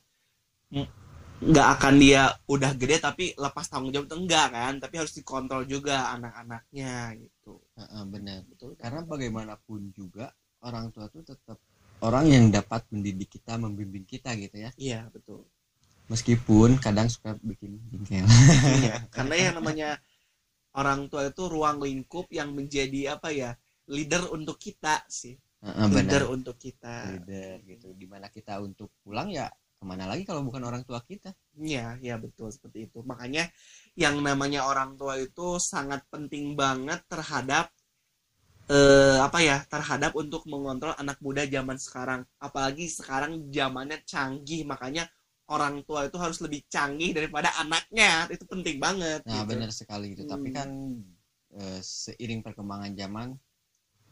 nggak 1.40 1.68
akan 1.80 1.94
dia 2.04 2.36
udah 2.52 2.76
gede 2.76 3.00
tapi 3.00 3.32
lepas 3.40 3.64
tanggung 3.72 3.96
jawab 3.96 4.12
itu 4.12 4.18
enggak 4.20 4.48
kan 4.52 4.74
tapi 4.84 5.00
harus 5.00 5.16
dikontrol 5.16 5.64
juga 5.64 6.12
anak-anaknya 6.12 7.16
gitu. 7.16 7.64
Heeh, 7.80 8.04
benar. 8.12 8.44
Betul. 8.44 8.76
Karena 8.76 9.02
bagaimanapun 9.08 9.96
juga 9.96 10.36
orang 10.60 10.92
tua 10.92 11.08
itu 11.08 11.24
tetap 11.24 11.56
orang 12.04 12.28
yang 12.28 12.46
dapat 12.52 12.84
mendidik 12.92 13.40
kita 13.40 13.56
membimbing 13.56 14.04
kita 14.04 14.36
gitu 14.36 14.58
ya. 14.58 14.70
Iya 14.76 15.08
betul. 15.16 15.48
Meskipun 16.12 16.82
kadang 16.82 17.08
suka 17.08 17.38
bikin 17.40 17.78
jengkel 17.94 18.26
Iya, 18.82 19.06
karena 19.14 19.36
yang 19.38 19.54
namanya 19.62 19.90
orang 20.76 21.10
tua 21.12 21.30
itu 21.32 21.44
ruang 21.50 21.78
lingkup 21.82 22.28
yang 22.34 22.54
menjadi 22.58 23.18
apa 23.18 23.30
ya 23.34 23.52
leader 23.90 24.30
untuk 24.36 24.58
kita 24.62 25.02
sih 25.10 25.36
Heeh, 25.64 25.88
leader 25.92 26.24
benar 26.24 26.34
untuk 26.36 26.56
kita 26.60 26.96
leader 27.10 27.56
gitu 27.68 27.88
di 27.96 28.06
mana 28.08 28.28
kita 28.32 28.60
untuk 28.64 28.90
pulang 29.04 29.30
ya 29.32 29.48
ke 29.80 29.84
mana 29.88 30.04
lagi 30.12 30.24
kalau 30.28 30.44
bukan 30.44 30.64
orang 30.68 30.84
tua 30.88 31.00
kita 31.04 31.32
Iya, 31.60 32.00
ya 32.08 32.16
betul 32.24 32.48
seperti 32.56 32.80
itu. 32.88 33.00
Makanya 33.12 33.44
yang 34.04 34.16
namanya 34.28 34.60
orang 34.72 34.96
tua 35.00 35.14
itu 35.20 35.48
sangat 35.72 36.02
penting 36.14 36.46
banget 36.62 37.00
terhadap 37.12 37.66
eh 38.70 39.18
apa 39.28 39.40
ya? 39.50 39.58
Terhadap 39.74 40.12
untuk 40.24 40.42
mengontrol 40.54 40.94
anak 41.02 41.18
muda 41.26 41.44
zaman 41.56 41.78
sekarang. 41.86 42.22
Apalagi 42.48 42.86
sekarang 42.98 43.32
zamannya 43.56 43.98
canggih, 44.12 44.62
makanya 44.72 45.04
orang 45.56 45.76
tua 45.88 46.00
itu 46.08 46.18
harus 46.24 46.40
lebih 46.46 46.62
canggih 46.74 47.12
daripada 47.18 47.50
anaknya. 47.62 48.28
Itu 48.34 48.46
penting 48.50 48.78
banget. 48.86 49.22
nah 49.28 49.40
gitu. 49.40 49.48
benar 49.50 49.70
sekali 49.80 50.16
tapi 50.26 50.48
Hmm. 50.48 50.58
kan 50.58 50.70
eh, 51.60 51.80
seiring 51.84 52.42
perkembangan 52.46 52.92
zaman 53.02 53.30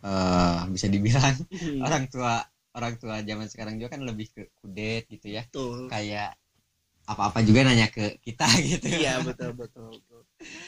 eh 0.05 0.61
bisa 0.75 0.87
dibilang 0.93 1.35
Hmm, 1.59 1.87
orang 1.87 2.03
tua 2.13 2.33
orang 2.77 2.95
tua 3.01 3.15
zaman 3.29 3.47
sekarang 3.51 3.75
juga 3.81 3.97
kan 3.97 4.03
lebih 4.09 4.27
ke 4.35 4.41
kudet 4.59 5.03
gitu 5.13 5.27
ya 5.37 5.43
betul. 5.51 5.91
kayak 5.91 6.37
apa-apa 7.11 7.39
juga 7.47 7.61
nanya 7.67 7.87
ke 7.91 8.19
kita 8.25 8.47
gitu 8.71 8.87
iya 8.87 9.19
betul 9.25 9.51
betul 9.57 9.99
betul 10.01 10.21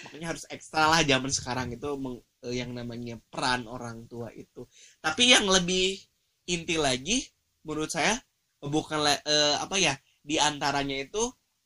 makanya 0.03 0.27
harus 0.35 0.45
ekstra 0.51 0.88
lah 0.91 1.01
zaman 1.11 1.31
sekarang 1.31 1.67
itu 1.75 1.89
meng- 2.03 2.23
eh, 2.45 2.55
yang 2.59 2.71
namanya 2.75 3.15
peran 3.31 3.61
orang 3.69 3.97
tua 4.11 4.29
itu 4.35 4.61
tapi 5.03 5.31
yang 5.33 5.45
lebih 5.47 5.99
inti 6.49 6.75
lagi 6.79 7.17
menurut 7.67 7.91
saya 7.91 8.17
bukan 8.63 8.99
eh, 9.07 9.55
apa 9.59 9.75
ya 9.79 9.93
di 10.21 10.35
antaranya 10.38 10.97
itu 10.99 11.23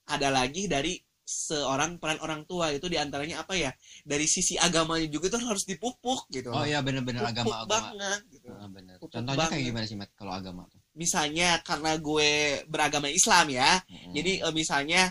ada 0.09 0.29
lagi 0.29 0.67
dari 0.67 0.99
seorang 1.23 2.03
peran 2.03 2.19
orang 2.19 2.43
tua 2.43 2.75
itu 2.75 2.91
di 2.91 2.99
antaranya 2.99 3.47
apa 3.47 3.55
ya 3.55 3.71
dari 4.03 4.27
sisi 4.27 4.59
agamanya 4.59 5.07
juga 5.07 5.31
itu 5.31 5.39
harus 5.39 5.63
dipupuk 5.63 6.27
gitu 6.27 6.51
oh 6.51 6.67
iya 6.67 6.83
bener-bener 6.83 7.23
Pupuk 7.23 7.31
agama 7.31 7.55
agama 7.63 7.71
banget 7.71 8.21
gitu. 8.27 8.47
Ah, 8.51 8.67
bener. 8.67 8.95
Pupuk 8.99 9.11
contohnya 9.15 9.47
kayak 9.47 9.51
banget. 9.55 9.67
gimana 9.71 9.85
sih 9.87 9.95
Mat 9.95 10.11
kalau 10.19 10.33
agama 10.35 10.67
tuh 10.67 10.83
misalnya 10.93 11.63
karena 11.63 11.91
gue 11.97 12.31
beragama 12.69 13.07
Islam 13.09 13.45
ya 13.49 13.81
Mm-mm. 13.87 14.13
Jadi 14.13 14.33
eh, 14.43 14.53
misalnya 14.53 15.01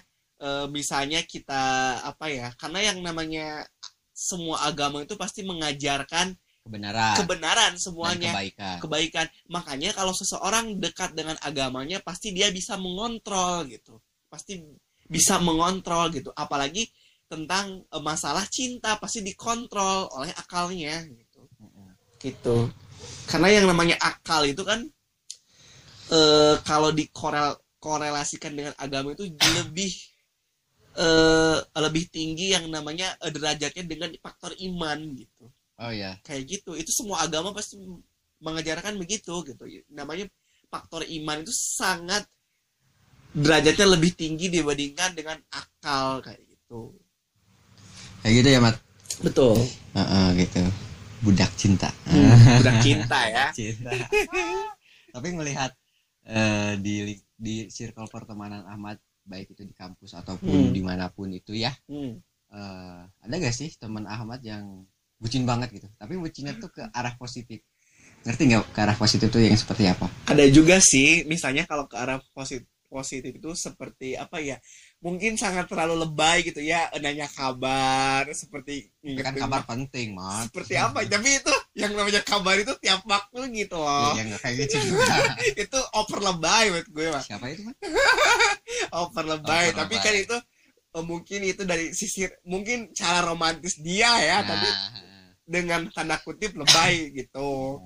eh, 0.42 0.66
misalnya 0.70 1.20
kita 1.26 1.64
apa 2.06 2.26
ya? 2.30 2.48
Karena 2.58 2.92
yang 2.92 2.98
namanya 3.02 3.66
semua 4.12 4.62
agama 4.68 5.02
itu 5.02 5.16
pasti 5.18 5.42
mengajarkan 5.42 6.36
kebenaran 6.62 7.16
kebenaran 7.18 7.74
dan 7.74 7.78
semuanya, 7.78 8.30
kebaikan 8.32 8.76
kebaikan. 8.78 9.26
Makanya 9.50 9.90
kalau 9.92 10.14
seseorang 10.14 10.78
dekat 10.78 11.12
dengan 11.12 11.34
agamanya 11.42 11.98
pasti 11.98 12.30
dia 12.30 12.48
bisa 12.54 12.78
mengontrol 12.78 13.66
gitu. 13.66 13.98
Pasti 14.30 14.62
bisa 15.10 15.42
mengontrol 15.42 16.08
gitu. 16.14 16.30
Apalagi 16.32 16.86
tentang 17.26 17.82
eh, 17.82 18.02
masalah 18.02 18.46
cinta 18.46 18.96
pasti 18.96 19.26
dikontrol 19.26 20.08
oleh 20.14 20.30
akalnya 20.38 21.02
gitu. 21.10 21.42
Gitu. 22.22 22.56
Karena 23.26 23.48
yang 23.50 23.66
namanya 23.66 23.98
akal 23.98 24.46
itu 24.46 24.62
kan 24.62 24.86
eh 26.12 26.56
kalau 26.62 26.94
dikorel 26.94 27.58
korelasikan 27.82 28.54
dengan 28.54 28.74
agama 28.78 29.16
itu 29.18 29.26
lebih 29.58 29.92
eh 30.92 31.58
lebih 31.58 32.04
tinggi 32.12 32.54
yang 32.54 32.70
namanya 32.70 33.16
eh, 33.18 33.32
derajatnya 33.34 33.82
dengan 33.82 34.10
faktor 34.22 34.54
iman 34.60 34.98
gitu 35.18 35.50
oh 35.82 35.92
iya. 35.92 36.16
Kayak 36.22 36.42
gitu. 36.46 36.72
Itu 36.78 36.90
semua 36.94 37.26
agama 37.26 37.50
pasti 37.50 37.76
mengajarkan 38.38 38.94
begitu 38.98 39.34
gitu. 39.46 39.64
Namanya 39.90 40.26
faktor 40.70 41.02
iman 41.04 41.42
itu 41.42 41.52
sangat 41.52 42.24
derajatnya 43.32 43.86
lebih 43.96 44.12
tinggi 44.12 44.52
dibandingkan 44.52 45.16
dengan 45.16 45.38
akal 45.50 46.20
kayak 46.20 46.42
gitu. 46.46 46.92
Kayak 48.22 48.34
gitu 48.38 48.48
ya 48.48 48.60
Mat? 48.62 48.76
Betul. 49.24 49.56
Heeh, 49.96 50.26
gitu. 50.40 50.62
Budak 51.22 51.50
cinta. 51.54 51.88
Udah 52.60 52.74
cinta 52.82 53.18
ya. 53.30 53.46
Cinta. 53.54 53.90
Tapi 55.14 55.28
melihat 55.36 55.70
eh, 56.26 56.78
di 56.78 57.18
di 57.36 57.54
circle 57.68 58.06
pertemanan 58.06 58.62
Ahmad 58.64 58.98
baik 59.22 59.54
itu 59.54 59.62
di 59.62 59.74
kampus 59.74 60.18
ataupun 60.18 60.70
Hmm. 60.70 60.74
di 60.74 60.82
mana 60.82 61.06
pun 61.10 61.30
itu 61.30 61.54
ya 61.54 61.70
Hmm. 61.86 62.18
eh, 62.52 63.00
ada 63.06 63.34
gak 63.38 63.54
sih 63.54 63.70
teman 63.78 64.06
Ahmad 64.06 64.42
yang 64.42 64.82
bucin 65.22 65.46
banget 65.46 65.70
gitu. 65.70 65.86
Tapi 65.94 66.18
bucinnya 66.18 66.58
tuh 66.58 66.74
ke 66.74 66.82
arah 66.90 67.14
positif. 67.14 67.62
Ngerti 68.26 68.42
nggak 68.50 68.62
ke 68.74 68.80
arah 68.82 68.96
positif 68.98 69.30
tuh 69.30 69.38
yang 69.38 69.54
seperti 69.54 69.86
apa? 69.86 70.10
Ada 70.26 70.50
juga 70.50 70.82
sih 70.82 71.22
misalnya 71.30 71.62
kalau 71.70 71.86
ke 71.86 71.94
arah 71.94 72.18
positif 72.34 72.66
positif 72.92 73.32
itu 73.40 73.50
seperti 73.56 74.12
apa 74.20 74.36
ya 74.44 74.60
mungkin 75.00 75.40
sangat 75.40 75.64
terlalu 75.64 76.04
lebay 76.04 76.44
gitu 76.44 76.60
ya 76.60 76.92
nanya 77.00 77.24
kabar 77.32 78.28
seperti 78.36 78.92
Tapi 79.00 79.22
kan 79.24 79.34
kabar 79.34 79.64
penting 79.64 80.12
Mat 80.12 80.52
seperti 80.52 80.76
apa? 80.76 81.00
Tapi 81.08 81.40
itu 81.40 81.54
yang 81.72 81.96
namanya 81.96 82.20
kabar 82.20 82.60
itu 82.60 82.76
tiap 82.84 83.00
waktu 83.08 83.48
gitu 83.56 83.80
loh. 83.80 84.12
Ya 84.12 84.28
nggak 84.28 84.40
kayak 84.44 84.56
gitu 84.68 84.76
itu 85.64 85.78
over 85.96 86.20
lebay 86.20 86.68
buat 86.68 86.86
gue 86.92 87.06
mas. 87.08 87.24
Siapa 87.24 87.48
itu 87.48 87.64
Mat 87.64 87.76
over 89.00 89.24
lebay. 89.24 89.72
Over 89.72 89.78
tapi 89.80 89.96
lebay. 89.96 90.04
kan 90.04 90.14
itu 90.20 90.36
eh, 90.92 91.04
mungkin 91.08 91.40
itu 91.48 91.62
dari 91.64 91.96
sisi 91.96 92.28
mungkin 92.44 92.92
cara 92.92 93.24
romantis 93.24 93.80
dia 93.80 94.12
ya 94.20 94.44
tapi 94.44 94.68
Nah, 94.68 95.11
dengan 95.46 95.90
tanda 95.90 96.18
kutip 96.22 96.54
lebay 96.54 97.10
gitu. 97.14 97.78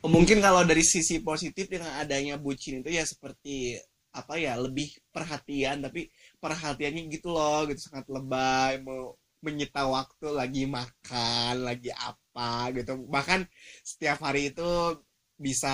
Mungkin 0.00 0.40
kalau 0.40 0.64
dari 0.64 0.80
sisi 0.80 1.20
positif 1.20 1.68
dengan 1.68 2.00
adanya 2.00 2.40
bucin 2.40 2.80
itu 2.80 2.88
ya 2.88 3.04
seperti 3.04 3.76
apa 4.10 4.40
ya 4.40 4.58
lebih 4.58 4.90
perhatian 5.14 5.86
tapi 5.86 6.10
perhatiannya 6.42 7.06
gitu 7.14 7.30
loh 7.30 7.62
gitu 7.70 7.78
sangat 7.78 8.10
lebay 8.10 8.82
mau 8.82 9.14
menyita 9.40 9.86
waktu 9.86 10.26
lagi 10.34 10.64
makan 10.68 11.64
lagi 11.64 11.92
apa 11.92 12.72
gitu. 12.76 12.96
Bahkan 13.08 13.44
setiap 13.84 14.24
hari 14.24 14.52
itu 14.52 15.00
bisa 15.40 15.72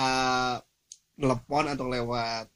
telepon 1.17 1.65
atau 1.71 1.87
lewat 1.91 2.47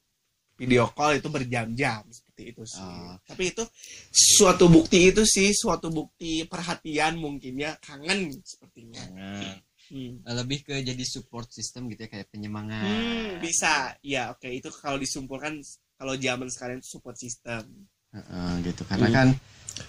video 0.56 0.88
call 0.94 1.18
itu 1.18 1.28
berjam-jam 1.28 2.06
seperti 2.42 2.58
itu 2.58 2.64
sih 2.66 2.82
Oh. 2.82 3.14
tapi 3.30 3.44
itu 3.54 3.64
suatu 4.10 4.66
bukti 4.68 5.14
itu 5.14 5.22
sih 5.24 5.54
suatu 5.54 5.88
bukti 5.94 6.44
perhatian 6.50 7.22
mungkin 7.22 7.54
ya 7.56 7.78
kangen 7.78 8.34
sepertinya 8.42 8.98
jangan. 8.98 9.62
Hmm. 9.92 10.24
lebih 10.24 10.64
ke 10.64 10.80
jadi 10.82 11.04
support 11.04 11.52
system 11.52 11.92
gitu 11.92 12.08
ya 12.08 12.10
kayak 12.10 12.32
penyemangat 12.32 12.80
Hmm, 12.80 13.44
bisa. 13.44 13.92
Ya, 14.00 14.32
oke. 14.32 14.48
Itu 14.48 14.72
kalau 14.72 14.96
disumpulkan 14.96 15.60
kalau 16.00 16.16
zaman 16.16 16.48
sekarang 16.48 16.80
itu 16.80 16.96
support 16.96 17.20
system. 17.20 17.92
Heeh, 18.16 18.52
gitu 18.64 18.88
karena 18.88 19.08
Hmm. 19.12 19.16
kan 19.16 19.28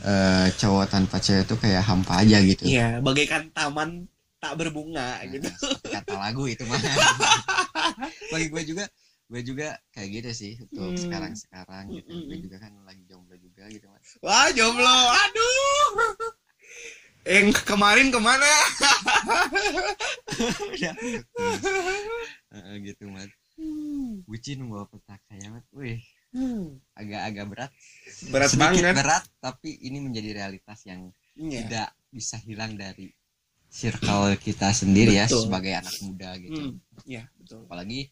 eh, 0.03 0.47
cowok 0.59 0.91
tanpa 0.91 1.23
cewek 1.23 1.47
itu 1.47 1.55
kayak 1.55 1.87
hampa 1.87 2.19
aja 2.23 2.39
gitu 2.43 2.67
Iya, 2.67 2.99
bagaikan 2.99 3.55
taman 3.55 4.11
tak 4.43 4.59
berbunga 4.59 5.23
Nah, 5.23 5.31
gitu. 5.31 5.47
kata 5.87 6.15
lagu 6.19 6.51
itu 6.51 6.67
mah 6.67 6.79
bagi 8.33 8.47
gue 8.51 8.63
juga 8.67 8.85
gue 9.33 9.41
juga 9.43 9.67
kayak 9.91 10.09
gitu 10.13 10.31
sih 10.35 10.53
untuk 10.61 10.93
Hmm. 10.93 11.01
sekarang 11.01 11.33
sekarang 11.33 11.85
gitu 11.91 12.05
Mm, 12.07 12.19
mm, 12.19 12.27
gue 12.29 12.37
mm. 12.37 12.45
juga 12.45 12.57
kan 12.61 12.73
lagi 12.85 13.03
jomblo 13.03 13.33
juga 13.35 13.65
gitu 13.67 13.87
mas 13.89 14.05
Wah, 14.21 14.53
jomblo. 14.53 14.97
Aduh. 15.11 15.89
Yang 17.25 17.49
kemarin 17.65 18.11
ke 18.11 18.19
mana? 18.19 18.45
Heeh, 22.53 22.75
gitu 22.85 23.09
mas 23.09 23.31
bucin 24.25 24.59
membawa 24.59 24.85
petaka 24.87 25.33
ya 25.35 25.49
mas 25.51 25.65
wih 25.73 26.01
Hmm. 26.33 26.81
agak-agak 26.93 27.45
berat 27.45 27.73
Berat 28.29 28.49
sedikit 28.49 28.81
banget. 28.81 28.95
berat 28.97 29.25
tapi 29.39 29.77
ini 29.79 30.01
menjadi 30.01 30.33
realitas 30.35 30.81
yang 30.83 31.13
Iya. 31.33 31.61
tidak 31.61 31.89
bisa 32.09 32.41
hilang 32.41 32.73
dari 32.73 33.13
circle 33.69 34.33
kita 34.39 34.73
sendiri 34.73 35.13
ya 35.15 35.29
Betul. 35.29 35.45
sebagai 35.45 35.73
anak 35.75 35.93
muda 36.01 36.33
gitu 36.37 36.73
Hmm. 36.73 36.81
Iya, 37.05 37.29
betul. 37.37 37.69
apalagi 37.69 38.09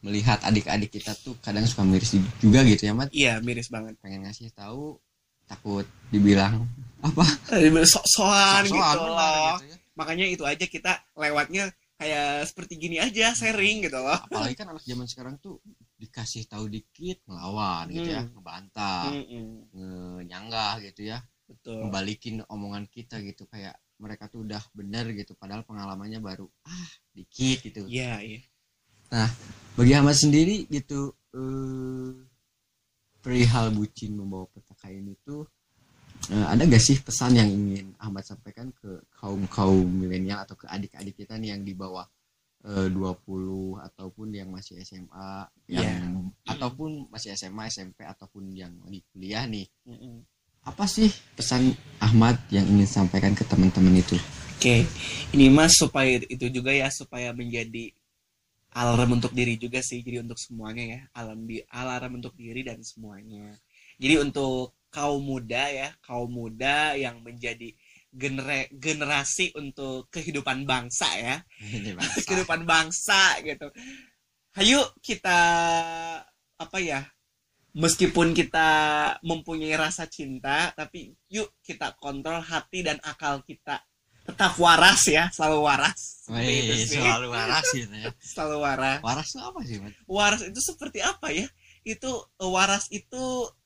melihat 0.00 0.40
adik-adik 0.40 0.90
kita 0.90 1.12
tuh 1.14 1.36
kadang 1.38 1.64
suka 1.64 1.84
miris 1.84 2.16
juga 2.38 2.64
gitu 2.64 2.88
ya 2.88 2.92
mat 2.92 3.08
Iya, 3.10 3.38
miris 3.40 3.68
banget. 3.68 4.00
pengen 4.00 4.24
ngasih 4.24 4.48
tahu 4.50 4.96
takut 5.44 5.84
dibilang 6.08 6.64
apa 7.00 7.24
Sok-sokan 7.84 8.64
gitu 8.64 8.76
Sok-sokan, 8.76 8.96
loh. 8.96 9.56
gitu 9.56 9.66
ya. 9.68 9.76
Makanya 9.94 10.26
itu 10.26 10.44
aja 10.44 10.64
kita 10.64 10.92
lewatnya 11.12 11.68
kayak 12.00 12.48
seperti 12.48 12.80
gini 12.80 12.96
aja, 12.96 13.36
sharing 13.36 13.84
gitu 13.84 14.00
loh. 14.00 14.16
apalagi 14.24 14.56
kan 14.56 14.72
anak 14.72 14.80
zaman 14.82 15.04
sekarang 15.04 15.36
tuh 15.36 15.60
dikasih 15.96 16.48
tahu 16.48 16.64
dikit 16.66 17.20
ngelawan 17.28 17.92
gitu 17.92 18.08
ya 18.08 18.24
Hmm. 18.24 18.32
ngebantah 18.32 19.12
Mm-mm. 19.12 20.24
nyanggah 20.24 20.80
gitu 20.80 21.12
ya 21.12 21.20
Betul. 21.44 21.84
ngebalikin 21.84 22.40
omongan 22.48 22.88
kita 22.88 23.20
gitu 23.20 23.44
kayak 23.44 23.76
mereka 24.00 24.32
tuh 24.32 24.48
udah 24.48 24.64
bener 24.72 25.12
gitu 25.12 25.36
padahal 25.36 25.60
pengalamannya 25.60 26.24
baru 26.24 26.48
ah 26.64 26.88
dikit 27.12 27.60
gitu 27.60 27.84
Iya, 27.84 28.16
iya. 28.24 28.40
Bagi 29.80 29.96
Ahmad 29.96 30.12
sendiri 30.12 30.68
gitu 30.68 31.16
eh, 31.32 32.12
perihal 33.24 33.72
bucin 33.72 34.12
membawa 34.12 34.44
petaka 34.52 34.92
ini 34.92 35.16
tuh 35.24 35.48
eh, 36.28 36.46
ada 36.52 36.68
gak 36.68 36.84
sih 36.84 37.00
pesan 37.00 37.40
yang 37.40 37.48
ingin 37.48 37.96
Ahmad 37.96 38.28
sampaikan 38.28 38.68
ke 38.76 39.00
kaum 39.08 39.48
kaum 39.48 39.88
milenial 39.88 40.44
atau 40.44 40.52
ke 40.52 40.68
adik-adik 40.68 41.24
kita 41.24 41.40
nih 41.40 41.56
yang 41.56 41.64
di 41.64 41.72
bawah 41.72 42.04
eh, 42.68 42.92
20 42.92 43.80
ataupun 43.80 44.28
yang 44.36 44.52
masih 44.52 44.84
SMA 44.84 45.48
yang 45.72 46.28
ataupun 46.44 47.08
masih 47.08 47.32
SMA 47.32 47.72
SMP 47.72 48.04
ataupun 48.04 48.52
yang 48.52 48.76
lagi 48.84 49.00
kuliah 49.08 49.48
nih? 49.48 49.64
Mm-mm. 49.88 50.28
apa 50.60 50.84
sih 50.84 51.08
pesan 51.40 51.72
Ahmad 52.04 52.36
yang 52.52 52.68
ingin 52.68 52.84
sampaikan 52.84 53.32
ke 53.32 53.48
teman-teman 53.48 53.96
itu? 53.96 54.20
Oke, 54.60 54.84
ini 55.32 55.48
mas 55.48 55.72
supaya 55.72 56.20
itu 56.28 56.52
juga 56.52 56.68
ya 56.68 56.92
supaya 56.92 57.32
menjadi 57.32 57.96
alarm 58.74 59.18
untuk 59.18 59.34
diri 59.34 59.58
juga 59.58 59.82
sih. 59.82 60.02
Jadi 60.02 60.22
untuk 60.22 60.38
semuanya 60.38 60.84
ya, 60.84 61.00
alarm 61.18 61.42
di 61.46 61.58
alarm 61.70 62.22
untuk 62.22 62.34
diri 62.38 62.62
dan 62.62 62.80
semuanya. 62.82 63.54
Jadi 64.00 64.14
untuk 64.22 64.78
kaum 64.90 65.22
muda 65.22 65.70
ya, 65.70 65.88
kaum 66.02 66.30
muda 66.30 66.94
yang 66.98 67.22
menjadi 67.22 67.74
genera- 68.10 68.70
generasi 68.74 69.54
untuk 69.54 70.10
kehidupan 70.10 70.66
bangsa 70.66 71.08
ya, 71.18 71.36
bangsa. 71.98 72.26
kehidupan 72.26 72.60
bangsa 72.66 73.38
gitu. 73.46 73.70
Ayo 74.58 74.82
kita 75.02 75.40
apa 76.58 76.78
ya? 76.82 77.06
Meskipun 77.70 78.34
kita 78.34 78.66
mempunyai 79.22 79.78
rasa 79.78 80.10
cinta, 80.10 80.74
tapi 80.74 81.14
yuk 81.30 81.54
kita 81.62 81.94
kontrol 82.02 82.42
hati 82.42 82.82
dan 82.82 82.98
akal 83.06 83.46
kita 83.46 83.78
tetap 84.30 84.52
waras 84.56 85.02
ya, 85.06 85.26
selalu 85.34 85.58
waras. 85.66 86.00
Itu 86.30 86.38
Wih, 86.38 86.86
sih. 86.86 87.02
selalu 87.02 87.26
waras 87.28 87.66
gitu 87.74 87.90
ya 87.90 88.10
Selalu 88.34 88.56
waras. 88.62 88.98
waras 89.02 89.28
tuh 89.28 89.42
apa 89.42 89.60
sih? 89.66 89.76
Waras 90.06 90.40
itu 90.46 90.60
seperti 90.62 91.02
apa 91.02 91.28
ya? 91.30 91.46
itu 91.80 92.12
eh, 92.12 92.44
waras 92.44 92.92
itu 92.92 93.22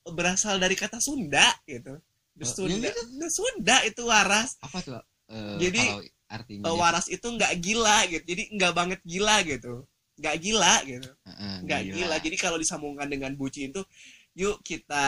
berasal 0.06 0.62
dari 0.62 0.78
kata 0.78 1.02
Sunda 1.02 1.50
gitu 1.66 1.98
The 2.38 2.46
Oh, 2.46 2.54
Sunda, 2.54 2.86
The 2.94 3.28
Sunda 3.28 3.76
itu 3.82 4.02
waras 4.06 4.54
apa 4.62 4.78
tuh 4.80 5.02
eh, 5.34 5.58
Jadi, 5.58 5.82
artinya 6.30 6.62
Eh, 6.70 6.74
waras 6.78 7.10
itu 7.10 7.26
nggak 7.26 7.52
gila 7.58 8.06
gitu 8.06 8.22
jadi 8.22 8.42
nggak 8.54 8.72
banget 8.72 9.00
gila 9.02 9.42
gitu 9.42 9.82
nggak 10.14 10.36
gila 10.38 10.74
gitu 10.86 11.10
nggak 11.66 11.82
gila. 11.90 12.16
Jadi 12.22 12.36
kalau 12.38 12.54
disambungkan 12.54 13.10
dengan 13.10 13.34
bucin 13.34 13.74
itu, 13.74 13.82
yuk 14.38 14.62
kita 14.62 15.06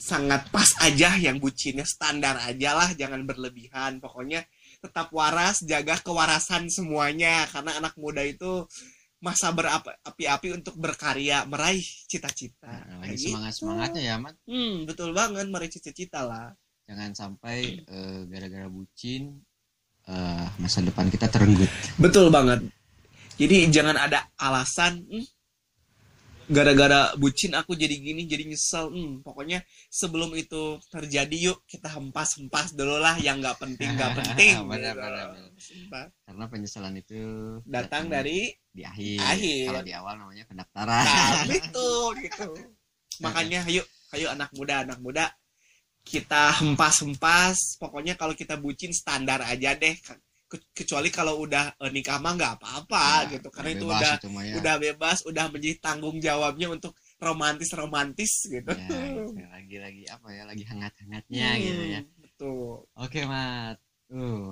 sangat 0.00 0.48
pas 0.48 0.66
aja 0.80 1.12
yang 1.20 1.36
bucinnya 1.36 1.84
standar 1.84 2.40
aja 2.40 2.72
lah, 2.72 2.90
jangan 2.96 3.28
berlebihan. 3.28 4.00
Pokoknya 4.00 4.48
tetap 4.80 5.12
waras, 5.12 5.60
jaga 5.60 6.00
kewarasan 6.00 6.72
semuanya 6.72 7.44
karena 7.52 7.76
anak 7.76 7.94
muda 8.00 8.24
itu 8.24 8.64
masa 9.20 9.52
berapi-api 9.52 10.48
untuk 10.56 10.80
berkarya, 10.80 11.44
meraih 11.44 11.84
cita-cita. 12.08 12.72
Nah, 12.72 13.04
lagi 13.04 13.20
gitu. 13.20 13.36
semangat 13.36 13.52
semangatnya 13.60 14.02
ya 14.02 14.16
mat 14.16 14.34
Hmm, 14.48 14.88
betul 14.88 15.12
banget 15.12 15.46
meraih 15.52 15.68
cita-cita 15.68 16.24
lah. 16.24 16.56
jangan 16.90 17.14
sampai 17.14 17.86
eh, 17.86 18.20
gara-gara 18.26 18.66
bucin 18.66 19.38
eh, 20.10 20.46
masa 20.58 20.82
depan 20.82 21.06
kita 21.06 21.30
terenggut 21.30 21.70
Betul 22.00 22.32
banget. 22.34 22.66
Jadi 23.38 23.68
jangan 23.70 23.94
ada 23.94 24.26
alasan 24.40 25.04
"Hmm, 25.06 25.22
gara-gara 26.50 27.14
bucin 27.14 27.54
aku 27.54 27.78
jadi 27.78 27.94
gini 27.94 28.26
jadi 28.26 28.42
nyesel. 28.44 28.90
Hmm, 28.90 29.12
pokoknya 29.22 29.62
sebelum 29.86 30.34
itu 30.34 30.82
terjadi 30.90 31.54
yuk 31.54 31.62
kita 31.64 31.86
hempas-hempas 31.86 32.74
dulu 32.74 32.98
lah 32.98 33.14
yang 33.22 33.38
nggak 33.38 33.56
penting 33.62 33.94
nggak 33.94 34.12
penting. 34.18 34.54
Benar, 34.66 34.94
gitu. 34.94 35.00
benar, 35.00 35.26
benar. 35.30 35.50
Hempas. 35.60 36.08
karena 36.26 36.44
penyesalan 36.50 36.94
itu 36.98 37.20
Datang 37.62 38.10
dari 38.10 38.50
di 38.70 38.82
akhir. 38.82 39.18
akhir. 39.22 39.64
kalau 39.70 39.82
di 39.86 39.92
awal 39.94 40.14
namanya 40.18 40.44
pendaftaran 40.50 41.04
nah 41.06 41.46
itu 41.62 41.90
gitu. 42.26 42.48
Makanya 43.22 43.64
ayo 43.70 43.82
ayo 44.18 44.26
anak 44.34 44.50
muda 44.58 44.82
anak 44.82 44.98
muda 44.98 45.30
kita 46.02 46.50
hempas-hempas. 46.64 47.76
Pokoknya 47.78 48.16
kalau 48.16 48.32
kita 48.34 48.56
bucin 48.58 48.90
standar 48.90 49.44
aja 49.44 49.76
deh. 49.76 49.94
Ke- 50.50 50.66
Kecuali 50.78 51.08
kalau 51.14 51.34
udah 51.46 51.64
eh, 51.78 51.90
nikah 51.94 52.18
mah 52.24 52.32
nggak 52.38 52.52
apa-apa 52.60 53.04
Ya, 53.04 53.30
gitu 53.32 53.48
karena 53.54 53.70
itu 53.76 53.86
bebas 53.86 53.96
udah 53.96 54.14
itu 54.16 54.26
mah 54.34 54.44
ya. 54.52 54.58
udah 54.58 54.74
bebas, 54.82 55.18
udah 55.30 55.46
menjadi 55.52 55.76
tanggung 55.84 56.16
jawabnya 56.18 56.66
untuk 56.74 56.92
romantis-romantis 57.22 58.32
gitu. 58.50 58.72
Ya, 58.72 59.10
itu 59.18 59.30
lagi 59.54 59.76
lagi 59.84 60.02
apa 60.14 60.28
ya 60.36 60.42
lagi 60.50 60.62
hangat-hangatnya 60.70 61.46
Hmm, 61.46 61.58
gitu 61.64 61.82
ya 61.94 62.00
Betul. 62.22 62.86
oke 63.02 63.20
mat 63.32 63.76
uh 64.14 64.42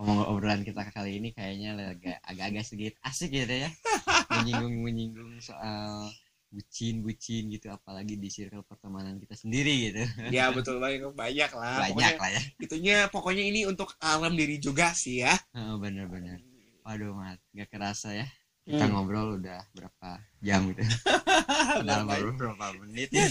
omong 0.00 0.20
obrolan 0.30 0.62
kita 0.68 0.82
kali 0.96 1.10
ini 1.20 1.28
kayaknya 1.36 1.68
agak 1.92 2.18
agak-agak 2.30 2.64
sedikit 2.68 2.94
asik 3.08 3.30
gitu 3.38 3.54
ya 3.64 3.70
menyinggung 4.32 4.74
menyinggung 4.86 5.32
soal 5.48 6.08
bucin 6.52 7.00
bucin 7.00 7.48
gitu 7.48 7.66
apalagi 7.66 8.14
di 8.14 8.28
circle 8.28 8.60
pertemanan 8.62 9.16
kita 9.16 9.32
sendiri 9.32 9.88
gitu 9.88 10.04
Ya 10.28 10.52
betul 10.52 10.76
banget 10.78 11.08
banyak 11.08 11.50
lah. 11.50 11.80
banyak 11.82 11.96
Pokoknya, 12.12 12.20
lah 12.20 12.30
ya 12.30 12.42
itunya 12.58 12.96
pokoknya 13.08 13.44
ini 13.44 13.60
untuk 13.64 13.96
alam 13.98 14.36
diri 14.36 14.56
juga 14.56 14.92
sih 14.92 15.24
ya. 15.24 15.32
Oh, 15.56 15.80
bener-bener 15.80 16.44
waduh 16.82 17.14
mat 17.14 17.40
gak 17.50 17.68
kerasa 17.68 18.12
ya 18.12 18.26
kita 18.62 18.84
Hmm. 18.84 18.94
ngobrol 18.94 19.40
udah 19.40 19.58
berapa 19.72 20.10
jam 20.38 20.68
gitu 20.68 20.84
padahal 21.82 22.04
baru 22.04 22.30
berapa 22.32 22.66
menit 22.78 23.08
ya. 23.10 23.26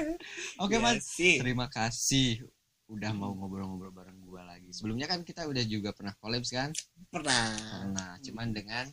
oke 0.62 0.74
Ya 0.74 0.80
mat 0.80 1.00
sih. 1.00 1.38
terima 1.38 1.64
kasih 1.66 2.44
udah 2.86 3.10
mau 3.10 3.32
ngobrol-ngobrol 3.32 3.90
bareng 3.90 4.18
gua 4.20 4.42
lagi 4.44 4.70
sebelumnya 4.70 5.06
kan 5.06 5.22
kita 5.22 5.42
udah 5.42 5.64
juga 5.64 5.90
pernah 5.90 6.12
collabs 6.14 6.50
kan 6.50 6.70
Pernah. 7.08 7.88
nah 7.90 8.14
cuman 8.20 8.50
dengan 8.50 8.84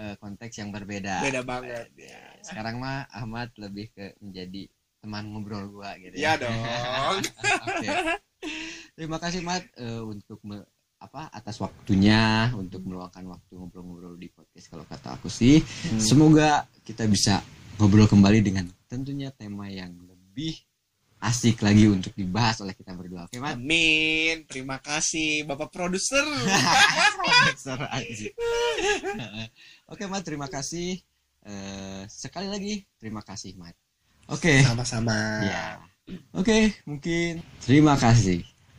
eh, 0.00 0.16
konteks 0.16 0.56
yang 0.56 0.72
berbeda 0.72 1.20
Beda 1.20 1.44
banget. 1.44 1.92
Ya, 1.94 2.40
sekarang 2.40 2.80
mah 2.80 3.04
Ahmad 3.12 3.52
lebih 3.54 3.92
ke 3.92 4.16
menjadi 4.18 4.64
teman 5.00 5.28
ngobrol 5.28 5.68
gua 5.68 5.96
gitu 5.96 6.16
ya 6.16 6.34
ya 6.36 6.40
dong. 6.42 7.20
Oke. 7.68 7.88
terima 8.96 9.16
kasih 9.16 9.40
Mat 9.40 9.64
eh, 9.76 10.00
untuk 10.00 10.40
me- 10.42 10.64
apa 11.00 11.32
atas 11.32 11.56
waktunya 11.56 12.52
untuk 12.52 12.84
meluangkan 12.84 13.24
waktu 13.24 13.56
ngobrol-ngobrol 13.56 14.20
di 14.20 14.28
podcast 14.28 14.68
kalau 14.68 14.84
kata 14.84 15.16
aku 15.16 15.32
sih 15.32 15.64
semoga 15.96 16.68
kita 16.84 17.08
bisa 17.08 17.40
ngobrol 17.80 18.04
kembali 18.04 18.44
dengan 18.44 18.68
tentunya 18.84 19.32
tema 19.32 19.72
yang 19.72 19.96
lebih 19.96 20.60
asik 21.20 21.60
lagi 21.60 21.84
untuk 21.86 22.12
dibahas 22.12 22.60
oleh 22.60 22.72
kita 22.72 22.96
berdua 22.96 23.28
oke 23.28 23.36
Mat 23.36 23.60
Amin. 23.60 24.48
Terima 24.48 24.80
kasih 24.80 25.44
Bapak 25.44 25.68
produser. 25.68 26.24
Dasar 27.46 27.86
anjing. 27.92 28.32
oke 29.86 30.02
Mat 30.06 30.24
terima 30.24 30.48
kasih 30.48 31.00
Eh, 31.40 32.04
sekali 32.04 32.52
lagi 32.52 32.84
terima 33.00 33.24
kasih 33.24 33.56
Mat 33.56 33.72
oke 34.28 34.60
Sama-sama. 34.60 35.40
ya 35.40 35.80
oke 36.36 36.76
mungkin 36.84 37.40
terima 37.64 37.96
kasih 37.96 38.44